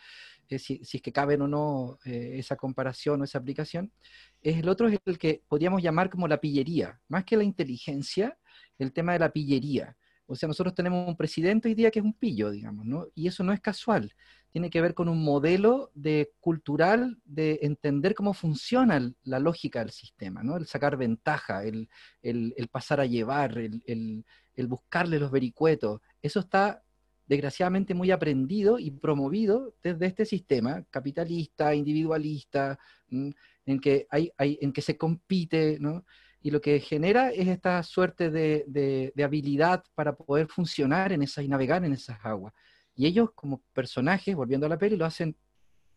eh, 0.49 0.59
si, 0.59 0.83
si, 0.83 0.97
es 0.97 1.03
que 1.03 1.11
caben 1.11 1.41
o 1.41 1.47
no 1.47 1.99
eh, 2.05 2.35
esa 2.37 2.55
comparación 2.55 3.21
o 3.21 3.23
esa 3.23 3.37
aplicación, 3.37 3.91
es 4.41 4.57
el 4.57 4.69
otro 4.69 4.87
es 4.87 4.99
el 5.05 5.17
que 5.17 5.41
podríamos 5.47 5.81
llamar 5.81 6.09
como 6.09 6.27
la 6.27 6.39
pillería, 6.39 7.01
más 7.07 7.23
que 7.25 7.37
la 7.37 7.43
inteligencia, 7.43 8.37
el 8.77 8.91
tema 8.93 9.13
de 9.13 9.19
la 9.19 9.31
pillería. 9.31 9.97
O 10.25 10.35
sea, 10.35 10.47
nosotros 10.47 10.73
tenemos 10.73 11.07
un 11.07 11.17
presidente 11.17 11.67
hoy 11.67 11.75
día 11.75 11.91
que 11.91 11.99
es 11.99 12.05
un 12.05 12.13
pillo, 12.13 12.49
digamos, 12.49 12.85
¿no? 12.85 13.07
Y 13.13 13.27
eso 13.27 13.43
no 13.43 13.53
es 13.53 13.59
casual 13.59 14.13
tiene 14.53 14.69
que 14.69 14.81
ver 14.81 14.93
con 14.93 15.09
un 15.09 15.23
modelo 15.23 15.89
de 15.95 16.31
cultural 16.39 17.17
de 17.25 17.57
entender 17.63 18.13
cómo 18.13 18.35
funciona 18.35 19.11
la 19.23 19.39
lógica 19.39 19.79
del 19.79 19.89
sistema, 19.89 20.43
¿no? 20.43 20.57
el 20.57 20.67
sacar 20.67 20.95
ventaja, 20.95 21.63
el, 21.63 21.89
pasar 22.71 22.99
a 22.99 23.07
llevar, 23.07 23.57
el, 23.57 24.23
buscarle 24.67 25.17
los 25.17 25.31
vericuetos. 25.31 26.01
Eso 26.21 26.41
está 26.41 26.83
desgraciadamente 27.25 27.95
muy 27.95 28.11
aprendido 28.11 28.77
y 28.77 28.91
promovido 28.91 29.73
desde 29.81 30.05
este 30.05 30.23
sistema 30.23 30.85
capitalista, 30.91 31.73
individualista, 31.73 32.77
en 33.09 33.79
que, 33.81 34.05
hay, 34.11 34.31
en 34.37 34.71
que 34.71 34.83
se 34.83 34.99
compite, 34.99 35.79
¿no? 35.79 36.05
y 36.43 36.51
lo 36.51 36.61
que 36.61 36.79
genera 36.79 37.31
es 37.31 37.47
esta 37.47 37.81
suerte 37.81 38.29
de, 38.29 38.65
de, 38.67 39.23
habilidad 39.23 39.83
para 39.95 40.15
poder 40.15 40.47
funcionar 40.47 41.11
en 41.11 41.23
esas 41.23 41.43
y 41.43 41.47
navegar 41.47 41.83
en 41.83 41.93
esas 41.93 42.19
aguas. 42.23 42.53
Y 42.95 43.07
ellos 43.07 43.31
como 43.33 43.61
personajes, 43.73 44.35
volviendo 44.35 44.65
a 44.65 44.69
la 44.69 44.77
peli, 44.77 44.95
lo 44.95 45.05
hacen 45.05 45.35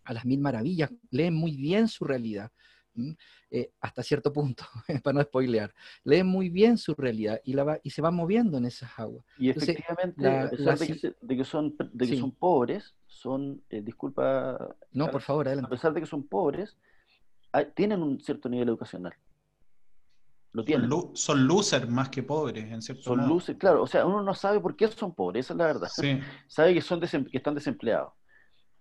a 0.04 0.12
las 0.12 0.24
mil 0.24 0.40
maravillas, 0.40 0.90
leen 1.10 1.34
muy 1.34 1.56
bien 1.56 1.88
su 1.88 2.04
realidad, 2.04 2.50
eh, 3.50 3.72
hasta 3.80 4.02
cierto 4.02 4.32
punto, 4.32 4.64
para 5.02 5.14
no 5.14 5.22
spoilear, 5.22 5.74
leen 6.04 6.26
muy 6.26 6.48
bien 6.48 6.78
su 6.78 6.94
realidad 6.94 7.40
y, 7.44 7.52
la 7.52 7.78
y 7.82 7.90
se 7.90 8.00
van 8.00 8.14
moviendo 8.14 8.56
en 8.56 8.66
esas 8.66 8.90
aguas. 8.98 9.24
Y 9.38 9.50
efectivamente, 9.50 10.26
a 10.26 10.50
pesar 10.50 10.78
de, 10.78 10.86
que 11.36 11.44
son, 11.44 11.76
de 11.92 12.06
que 12.06 12.16
son 12.16 12.32
pobres, 12.32 12.94
son, 13.06 13.62
eh, 13.68 13.82
disculpa... 13.82 14.76
No, 14.92 15.10
por 15.10 15.20
favor, 15.20 15.48
adelante. 15.48 15.66
A 15.66 15.70
pesar 15.70 15.92
de 15.92 16.00
que 16.00 16.06
son 16.06 16.26
pobres, 16.26 16.76
tienen 17.74 18.02
un 18.02 18.20
cierto 18.20 18.48
nivel 18.48 18.68
educacional. 18.68 19.14
Son, 21.14 21.46
losers 21.46 21.88
más 21.88 22.08
que 22.08 22.22
pobres, 22.22 22.70
en 22.70 22.80
cierto 22.80 23.02
Son 23.02 23.28
losers, 23.28 23.58
claro. 23.58 23.82
O 23.82 23.86
sea, 23.86 24.06
uno 24.06 24.22
no 24.22 24.34
sabe 24.34 24.60
por 24.60 24.76
qué 24.76 24.88
son 24.88 25.14
pobres, 25.14 25.46
esa 25.46 25.54
es 25.54 25.58
la 25.58 25.66
verdad. 25.66 25.88
sabe 26.46 26.74
que, 26.74 26.80
son 26.80 27.00
que 27.00 27.36
están 27.36 27.54
desempleados. 27.54 28.12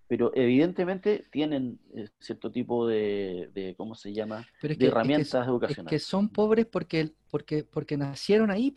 Pero 0.08 0.30
evidentemente 0.34 1.26
tienen 1.32 1.80
eh, 1.94 2.08
cierto 2.20 2.52
tipo 2.52 2.86
de, 2.86 3.74
¿cómo 3.76 3.96
se 3.96 4.12
llama? 4.12 4.46
de 4.62 4.86
herramientas 4.86 5.46
educacionales. 5.46 5.90
que 5.90 5.98
son 5.98 6.28
pobres 6.28 6.66
porque, 6.66 7.12
porque, 7.28 7.64
porque 7.64 7.96
nacieron 7.96 8.50
ahí, 8.50 8.72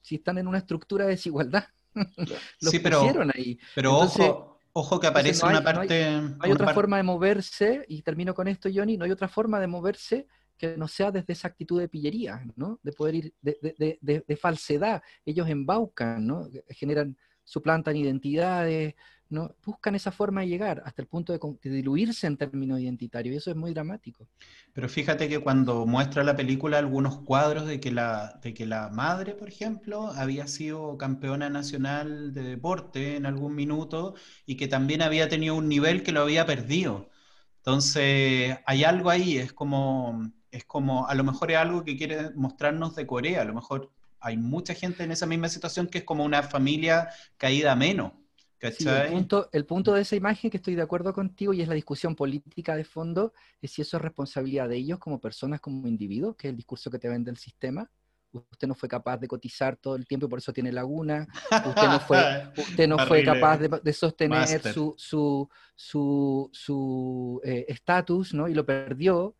si 0.00 0.14
están 0.14 0.38
en 0.38 0.48
una 0.48 0.58
estructura 0.58 1.04
de 1.04 1.10
desigualdad. 1.10 1.64
Los 2.60 2.70
sí, 2.70 2.78
pero, 2.78 3.00
pusieron 3.00 3.30
ahí. 3.34 3.58
Pero 3.74 3.98
ojo, 3.98 4.60
ojo 4.72 4.98
que 4.98 5.06
aparece 5.06 5.44
una 5.44 5.62
parte... 5.62 6.04
hay, 6.40 6.50
otra 6.50 6.72
forma 6.72 6.96
de 6.96 7.02
moverse, 7.02 7.84
y 7.86 8.00
termino 8.00 8.32
con 8.32 8.48
esto, 8.48 8.70
Johnny, 8.74 8.96
no 8.96 9.04
hay 9.04 9.10
otra 9.10 9.28
forma 9.28 9.60
de 9.60 9.66
moverse 9.66 10.26
que 10.58 10.76
no 10.76 10.88
sea 10.88 11.10
desde 11.10 11.32
esa 11.32 11.48
actitud 11.48 11.80
de 11.80 11.88
pillería, 11.88 12.44
¿no? 12.56 12.80
De 12.82 12.92
poder 12.92 13.14
ir, 13.14 13.34
de, 13.40 14.38
falsedad. 14.40 15.02
Ellos 15.24 15.48
embaucan, 15.48 16.26
¿no? 16.26 16.48
Generan, 16.70 17.16
suplantan 17.44 17.96
identidades, 17.96 18.94
¿no? 19.30 19.54
Buscan 19.64 19.94
esa 19.94 20.10
forma 20.10 20.40
de 20.40 20.48
llegar 20.48 20.82
hasta 20.84 21.02
el 21.02 21.08
punto 21.08 21.32
de, 21.32 21.70
diluirse 21.70 22.26
en 22.26 22.36
términos 22.36 22.80
identitarios, 22.80 23.34
y 23.34 23.36
eso 23.38 23.50
es 23.50 23.56
muy 23.56 23.72
dramático. 23.72 24.26
Pero 24.72 24.88
fíjate 24.88 25.28
que 25.28 25.38
cuando 25.38 25.86
muestra 25.86 26.24
la 26.24 26.36
película 26.36 26.78
algunos 26.78 27.18
cuadros 27.20 27.66
de 27.66 27.80
que 27.80 27.90
la, 27.90 28.38
de 28.42 28.54
que 28.54 28.66
la 28.66 28.88
madre, 28.88 29.34
por 29.34 29.48
ejemplo, 29.48 30.08
había 30.08 30.46
sido 30.46 30.96
campeona 30.98 31.50
nacional 31.50 32.32
de 32.32 32.42
deporte 32.42 33.16
en 33.16 33.26
algún 33.26 33.54
minuto 33.54 34.14
y 34.46 34.56
que 34.56 34.68
también 34.68 35.02
había 35.02 35.28
tenido 35.28 35.54
un 35.54 35.68
nivel 35.68 36.02
que 36.02 36.12
lo 36.12 36.22
había 36.22 36.46
perdido. 36.46 37.10
Entonces, 37.58 38.58
hay 38.66 38.84
algo 38.84 39.10
ahí, 39.10 39.36
es 39.38 39.52
como 39.52 40.32
es 40.58 40.64
como, 40.64 41.06
a 41.06 41.14
lo 41.14 41.22
mejor 41.22 41.52
es 41.52 41.56
algo 41.56 41.84
que 41.84 41.96
quiere 41.96 42.30
mostrarnos 42.34 42.96
de 42.96 43.06
Corea, 43.06 43.42
a 43.42 43.44
lo 43.44 43.54
mejor 43.54 43.92
hay 44.20 44.36
mucha 44.36 44.74
gente 44.74 45.04
en 45.04 45.12
esa 45.12 45.24
misma 45.24 45.48
situación 45.48 45.86
que 45.86 45.98
es 45.98 46.04
como 46.04 46.24
una 46.24 46.42
familia 46.42 47.10
caída 47.36 47.76
menos. 47.76 48.12
el, 48.60 49.12
punto, 49.12 49.48
el 49.52 49.64
punto 49.64 49.94
de 49.94 50.02
esa 50.02 50.16
imagen 50.16 50.50
que 50.50 50.56
estoy 50.56 50.74
de 50.74 50.82
acuerdo 50.82 51.12
contigo 51.12 51.52
y 51.52 51.62
es 51.62 51.68
la 51.68 51.74
discusión 51.74 52.16
política 52.16 52.74
de 52.74 52.82
fondo, 52.82 53.32
es 53.62 53.70
si 53.70 53.82
eso 53.82 53.98
es 53.98 54.02
responsabilidad 54.02 54.68
de 54.68 54.76
ellos 54.76 54.98
como 54.98 55.20
personas, 55.20 55.60
como 55.60 55.86
individuos, 55.86 56.34
que 56.34 56.48
es 56.48 56.50
el 56.50 56.56
discurso 56.56 56.90
que 56.90 56.98
te 56.98 57.08
vende 57.08 57.30
el 57.30 57.36
sistema. 57.36 57.88
Usted 58.32 58.66
no 58.66 58.74
fue 58.74 58.88
capaz 58.88 59.16
de 59.18 59.28
cotizar 59.28 59.76
todo 59.76 59.94
el 59.94 60.06
tiempo 60.06 60.26
y 60.26 60.28
por 60.28 60.40
eso 60.40 60.52
tiene 60.52 60.72
laguna. 60.72 61.28
Usted 61.66 61.86
no 61.86 62.00
fue, 62.00 62.18
usted 62.58 62.88
no 62.88 62.98
fue 63.06 63.24
capaz 63.24 63.58
de, 63.58 63.92
sostener 63.92 64.60
su 64.72 65.48
su 65.76 67.40
eh, 67.44 67.64
estatus, 67.68 68.34
¿no? 68.34 68.48
Y 68.48 68.54
lo 68.54 68.66
perdió. 68.66 69.36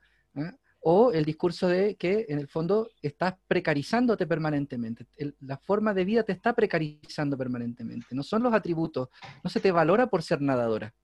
¿Eh? 0.79 0.89
o 0.91 1.13
el 1.13 1.25
discurso 1.25 1.69
de 1.69 1.97
que 1.97 2.27
en 2.29 2.39
el 2.39 2.49
fondo 2.49 2.91
estás 3.03 3.35
precarizándote 3.47 4.27
permanentemente. 4.27 5.07
la 5.41 5.59
forma 5.59 5.93
de 5.93 6.05
vida 6.05 6.23
te 6.23 6.33
está 6.33 6.55
precarizando 6.55 7.37
permanentemente. 7.37 8.15
No 8.15 8.23
son 8.23 8.43
los 8.43 8.55
atributos, 8.55 9.09
no 9.43 9.51
se 9.51 9.61
te 9.61 9.73
valora 9.73 10.07
por 10.07 10.23
ser 10.23 10.41
nadadora 10.41 10.95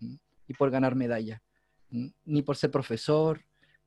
y 0.00 0.54
por 0.54 0.70
ganar 0.70 0.94
medalla, 0.94 1.42
ni 1.90 2.42
por 2.42 2.56
ser 2.56 2.70
profesor, 2.70 3.40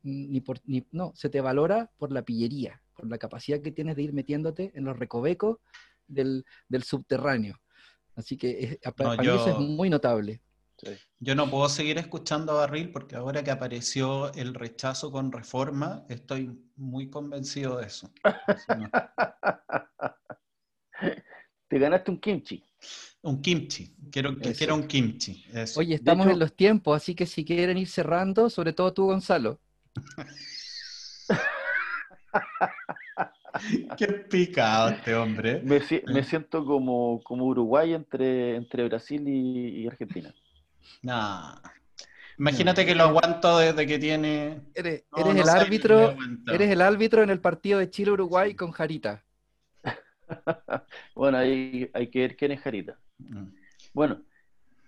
ni 0.03 0.41
por, 0.41 0.59
no, 0.91 1.13
se 1.15 1.29
te 1.29 1.41
valora 1.41 1.91
por 1.97 2.11
la 2.11 2.21
pillería, 2.21 2.81
por 2.95 3.09
la 3.09 3.17
capacidad 3.17 3.61
que 3.61 3.71
tienes 3.71 3.95
de 3.95 4.03
ir 4.03 4.13
metiéndote 4.13 4.71
en 4.75 4.85
los 4.85 4.97
recovecos 4.97 5.57
del, 6.07 6.45
subterráneo. 6.83 7.59
Así 8.15 8.37
que 8.37 8.79
para, 8.97 9.21
mí 9.21 9.27
eso 9.27 9.49
es 9.49 9.59
muy 9.59 9.89
notable. 9.89 10.41
Yo 11.19 11.35
no 11.35 11.49
puedo 11.49 11.67
seguir 11.67 11.97
escuchando 11.97 12.53
a 12.53 12.61
Barril 12.61 12.91
porque 12.91 13.15
ahora 13.15 13.43
que 13.43 13.51
apareció 13.51 14.31
el 14.33 14.53
rechazo 14.53 15.11
con 15.11 15.31
reforma, 15.31 16.05
estoy 16.09 16.57
muy 16.75 17.09
convencido 17.09 17.77
de 17.77 17.87
eso. 17.87 18.11
Te 21.67 21.77
ganaste 21.77 22.11
un 22.11 22.19
kimchi. 22.19 22.63
Un 23.21 23.41
kimchi, 23.41 23.93
quiero, 24.11 24.37
quiero 24.37 24.75
un 24.75 24.87
kimchi. 24.87 25.43
Oye, 25.75 25.95
estamos 25.95 26.27
en 26.27 26.39
los 26.39 26.55
tiempos, 26.55 26.95
así 26.95 27.13
que 27.13 27.25
si 27.25 27.43
quieren 27.43 27.77
ir 27.77 27.89
cerrando, 27.89 28.49
sobre 28.49 28.71
todo 28.73 28.93
tú, 28.93 29.07
Gonzalo. 29.07 29.59
Qué 33.97 34.07
picado 34.07 34.89
este 34.89 35.15
hombre. 35.15 35.61
Me, 35.61 36.23
siento 36.23 36.63
como, 36.63 37.21
como 37.23 37.45
Uruguay 37.45 37.93
entre, 37.93 38.55
entre 38.55 38.87
Brasil 38.87 39.27
y 39.27 39.85
Argentina. 39.85 40.33
No. 41.01 41.55
Imagínate 42.37 42.85
que 42.85 42.95
lo 42.95 43.03
aguanto 43.03 43.57
desde 43.57 43.85
que 43.85 43.99
tiene. 43.99 44.61
Eres, 44.73 45.03
el 45.13 45.49
árbitro. 45.49 46.15
Eres 46.47 46.71
el 46.71 46.81
árbitro 46.81 47.21
en 47.21 47.29
el 47.29 47.41
partido 47.41 47.79
de 47.79 47.89
Chile-Uruguay 47.89 48.55
con 48.55 48.71
Jarita. 48.71 49.23
bueno, 51.15 51.37
ahí 51.37 51.89
hay 51.93 52.07
que 52.07 52.19
ver 52.19 52.37
quién 52.37 52.51
es 52.51 52.61
Jarita. 52.61 52.97
Mm. 53.17 53.47
Bueno, 53.93 54.21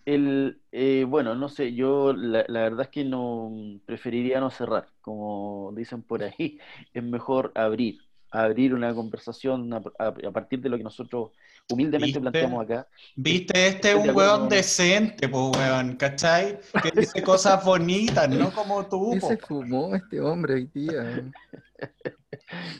el, 0.06 0.62
eh, 0.72 1.06
bueno, 1.08 1.36
no 1.36 1.50
sé, 1.50 1.74
yo 1.74 2.14
la, 2.14 2.44
verdad 2.48 2.82
es 2.82 2.88
que 2.90 3.04
no 3.04 3.52
preferiría 3.86 4.40
no 4.40 4.50
cerrar, 4.50 4.88
como 5.02 5.74
dicen 5.76 6.02
por 6.04 6.24
ahí. 6.24 6.60
Es 6.94 7.04
mejor 7.04 7.52
abrir. 7.56 8.00
Abrir 8.32 8.74
una 8.74 8.94
conversación 8.96 9.72
a, 9.74 10.32
partir 10.32 10.62
de 10.62 10.70
lo 10.70 10.78
que 10.78 10.84
nosotros 10.84 11.32
humildemente 11.70 12.20
planteamos 12.20 12.64
acá. 12.64 12.88
Viste, 13.16 13.68
este 13.68 13.92
es 13.92 13.96
un 13.96 14.16
weón 14.16 14.50
decente, 14.50 15.28
pues 15.28 15.58
weón, 15.58 15.96
¿cachai? 15.98 16.60
Que 16.82 16.92
dice 17.00 17.22
cosas 17.22 17.64
bonitas, 17.64 18.30
no 18.30 18.52
como 18.56 18.86
tú. 18.88 19.12
¿Qué 19.14 19.22
se 19.22 19.38
fumó 19.38 19.96
este 19.96 20.20
hombre 20.22 20.56
hoy 20.56 20.70
día? 20.74 21.24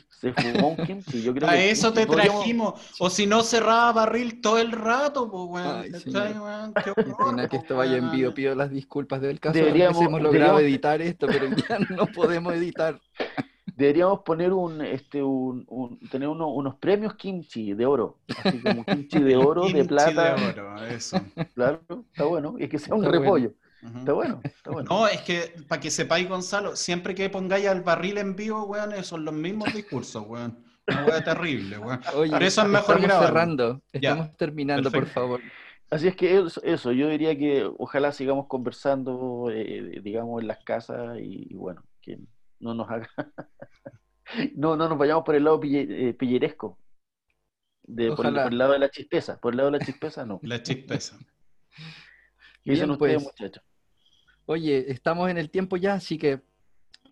se 0.08 0.32
fumó 0.32 0.68
un 0.68 0.76
kimchi. 0.86 1.22
Yo 1.22 1.34
creo 1.34 1.48
a 1.48 1.56
eso 1.56 1.92
te 1.92 2.06
trajimos. 2.06 2.80
O 2.98 3.10
si 3.10 3.26
no, 3.26 3.42
cerraba 3.42 3.92
barril 3.92 4.40
todo 4.40 4.58
el 4.58 4.72
rato, 4.72 5.30
pues 5.30 5.64
weón. 5.64 6.72
Qué 6.84 6.94
pena 7.24 7.48
que 7.48 7.56
esto 7.58 7.76
vaya 7.76 7.98
en 7.98 8.10
vivo. 8.10 8.32
Pido 8.32 8.54
las 8.54 8.70
disculpas 8.70 9.20
del 9.20 9.38
caso. 9.38 9.58
Deberíamos, 9.58 10.00
hemos 10.00 10.22
logrado 10.22 10.60
editar 10.60 11.02
esto, 11.02 11.26
pero 11.26 11.48
ya 11.48 11.78
no 11.90 12.06
podemos 12.06 12.54
editar. 12.54 13.00
Deberíamos 13.74 14.20
poner 14.20 14.52
un, 14.52 14.82
este, 14.82 15.22
un, 15.22 15.98
tener 16.10 16.28
unos 16.28 16.74
premios 16.76 17.14
kimchi 17.14 17.72
de 17.74 17.86
oro, 17.86 18.18
así 18.44 18.60
como 18.60 18.84
kimchi 18.84 19.20
de 19.20 19.36
oro, 19.36 19.68
de 19.68 19.84
plata. 19.84 20.34
De 20.34 20.60
oro, 20.60 20.84
eso. 20.84 21.18
Claro, 21.54 21.80
está 22.10 22.24
bueno, 22.24 22.56
y 22.58 22.64
es 22.64 22.70
que 22.70 22.78
sea 22.78 22.94
un 22.94 23.04
repollo. 23.04 23.52
Está 23.82 24.12
bueno, 24.12 24.40
está 24.44 24.70
bueno. 24.70 24.88
No, 24.88 25.08
es 25.08 25.22
que 25.22 25.54
para 25.66 25.80
que 25.80 25.90
sepáis, 25.90 26.28
Gonzalo, 26.28 26.76
siempre 26.76 27.14
que 27.14 27.28
pongáis 27.30 27.66
al 27.66 27.82
barril 27.82 28.18
en 28.18 28.36
vivo, 28.36 28.62
weón, 28.64 28.92
son 29.02 29.24
los 29.24 29.34
mismos 29.34 29.72
discursos, 29.74 30.24
weón. 30.26 30.64
Una 30.86 31.04
weón 31.04 31.24
terrible, 31.24 31.78
weón. 31.78 32.00
Por 32.30 32.42
eso 32.42 32.62
es 32.62 32.68
mejor 32.68 33.00
estamos 33.00 33.26
cerrando, 33.26 33.82
estamos 33.92 34.36
terminando, 34.36 34.90
por 34.90 35.06
favor. 35.06 35.40
Así 35.90 36.08
es 36.08 36.16
que 36.16 36.42
eso, 36.62 36.92
yo 36.92 37.08
diría 37.08 37.36
que 37.36 37.68
ojalá 37.78 38.12
sigamos 38.12 38.46
conversando, 38.46 39.50
eh, 39.52 40.00
digamos, 40.02 40.40
en 40.40 40.48
las 40.48 40.64
casas 40.64 41.18
y, 41.20 41.52
bueno, 41.52 41.82
que 42.00 42.18
no 42.62 42.74
nos 42.74 42.88
haga... 42.88 43.10
no, 44.56 44.76
no 44.76 44.88
nos 44.88 44.96
vayamos 44.96 45.24
por 45.24 45.34
el 45.34 45.44
lado 45.44 45.60
eh, 45.62 46.14
pilleresco. 46.18 46.78
De, 47.82 48.12
por, 48.12 48.26
el, 48.26 48.56
lado 48.56 48.72
de 48.72 48.78
la 48.78 48.88
chispeza. 48.88 49.38
Por 49.38 49.52
el 49.52 49.58
lado 49.58 49.70
de 49.70 49.78
la 49.78 49.84
chispeza, 49.84 50.24
no. 50.24 50.40
La 50.44 50.62
chispeza. 50.62 51.18
¿Qué 52.62 52.70
dicen 52.70 52.90
ustedes, 52.90 53.22
pues. 53.22 53.24
muchachos? 53.24 53.64
Oye, 54.46 54.90
estamos 54.90 55.28
en 55.30 55.38
el 55.38 55.50
tiempo 55.50 55.76
ya, 55.76 55.94
así 55.94 56.16
que 56.16 56.42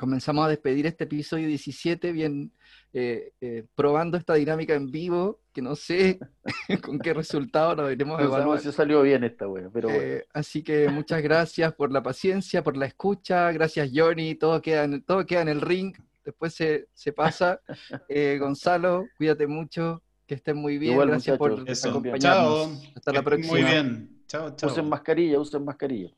comenzamos 0.01 0.46
a 0.46 0.48
despedir 0.48 0.86
este 0.86 1.05
episodio 1.05 1.46
17, 1.46 2.11
bien 2.12 2.53
eh, 2.94 3.32
eh, 3.42 3.66
probando 3.74 4.16
esta 4.16 4.32
dinámica 4.32 4.74
en 4.74 4.90
vivo, 4.90 5.40
que 5.53 5.61
no 5.61 5.76
sé 5.76 6.18
con 6.82 6.98
qué 6.98 7.12
resultado 7.12 7.74
lo 7.74 7.84
veremos 7.84 8.18
evaluar. 8.18 8.61
si 8.61 8.72
salió 8.72 9.03
bien 9.03 9.24
esta 9.24 9.44
pero 9.72 9.90
eh, 9.90 10.24
así 10.32 10.62
que 10.62 10.88
muchas 10.88 11.22
gracias 11.22 11.74
por 11.74 11.92
la 11.92 12.03
paciencia, 12.03 12.64
por 12.64 12.78
la 12.78 12.86
escucha, 12.86 13.53
gracias 13.53 13.90
Johnny, 13.94 14.36
todo 14.36 14.62
queda 14.62 14.84
en, 14.84 15.03
todo 15.03 15.26
queda 15.26 15.42
en 15.42 15.48
el 15.51 15.61
ring, 15.61 15.94
después 16.24 16.55
se, 16.55 17.12
pasa. 17.14 17.61
Gonzalo, 18.40 19.05
cuídate 19.18 19.46
mucho, 19.46 20.03
que 20.26 20.36
estén 20.36 20.57
muy 20.57 20.78
bien, 20.78 20.98
gracias 20.98 21.36
por 21.36 21.53
acompañarnos. 21.53 22.20
Chao. 22.20 22.72
Hasta 22.96 23.12
la 23.12 23.22
próxima. 23.22 23.53
Muy 23.53 23.64
bien. 23.64 24.22
Chao, 24.26 24.57
chao. 24.57 24.70
Usen 24.70 24.88
mascarilla, 24.88 25.38
usen 25.38 25.62
mascarilla. 25.62 26.11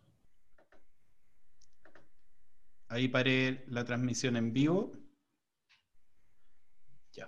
Ahí 2.92 3.08
paré 3.08 3.64
la 3.68 3.84
transmisión 3.84 4.36
en 4.36 4.52
vivo. 4.52 4.92
Ya. 7.14 7.26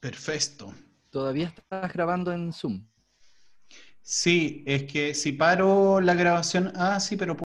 Perfecto. 0.00 0.72
¿Todavía 1.10 1.48
estás 1.48 1.92
grabando 1.92 2.32
en 2.32 2.54
Zoom? 2.54 2.86
Sí, 4.00 4.64
es 4.66 4.84
que 4.84 5.12
si 5.12 5.32
paro 5.32 6.00
la 6.00 6.14
grabación. 6.14 6.72
Ah, 6.74 6.98
sí, 6.98 7.18
pero 7.18 7.36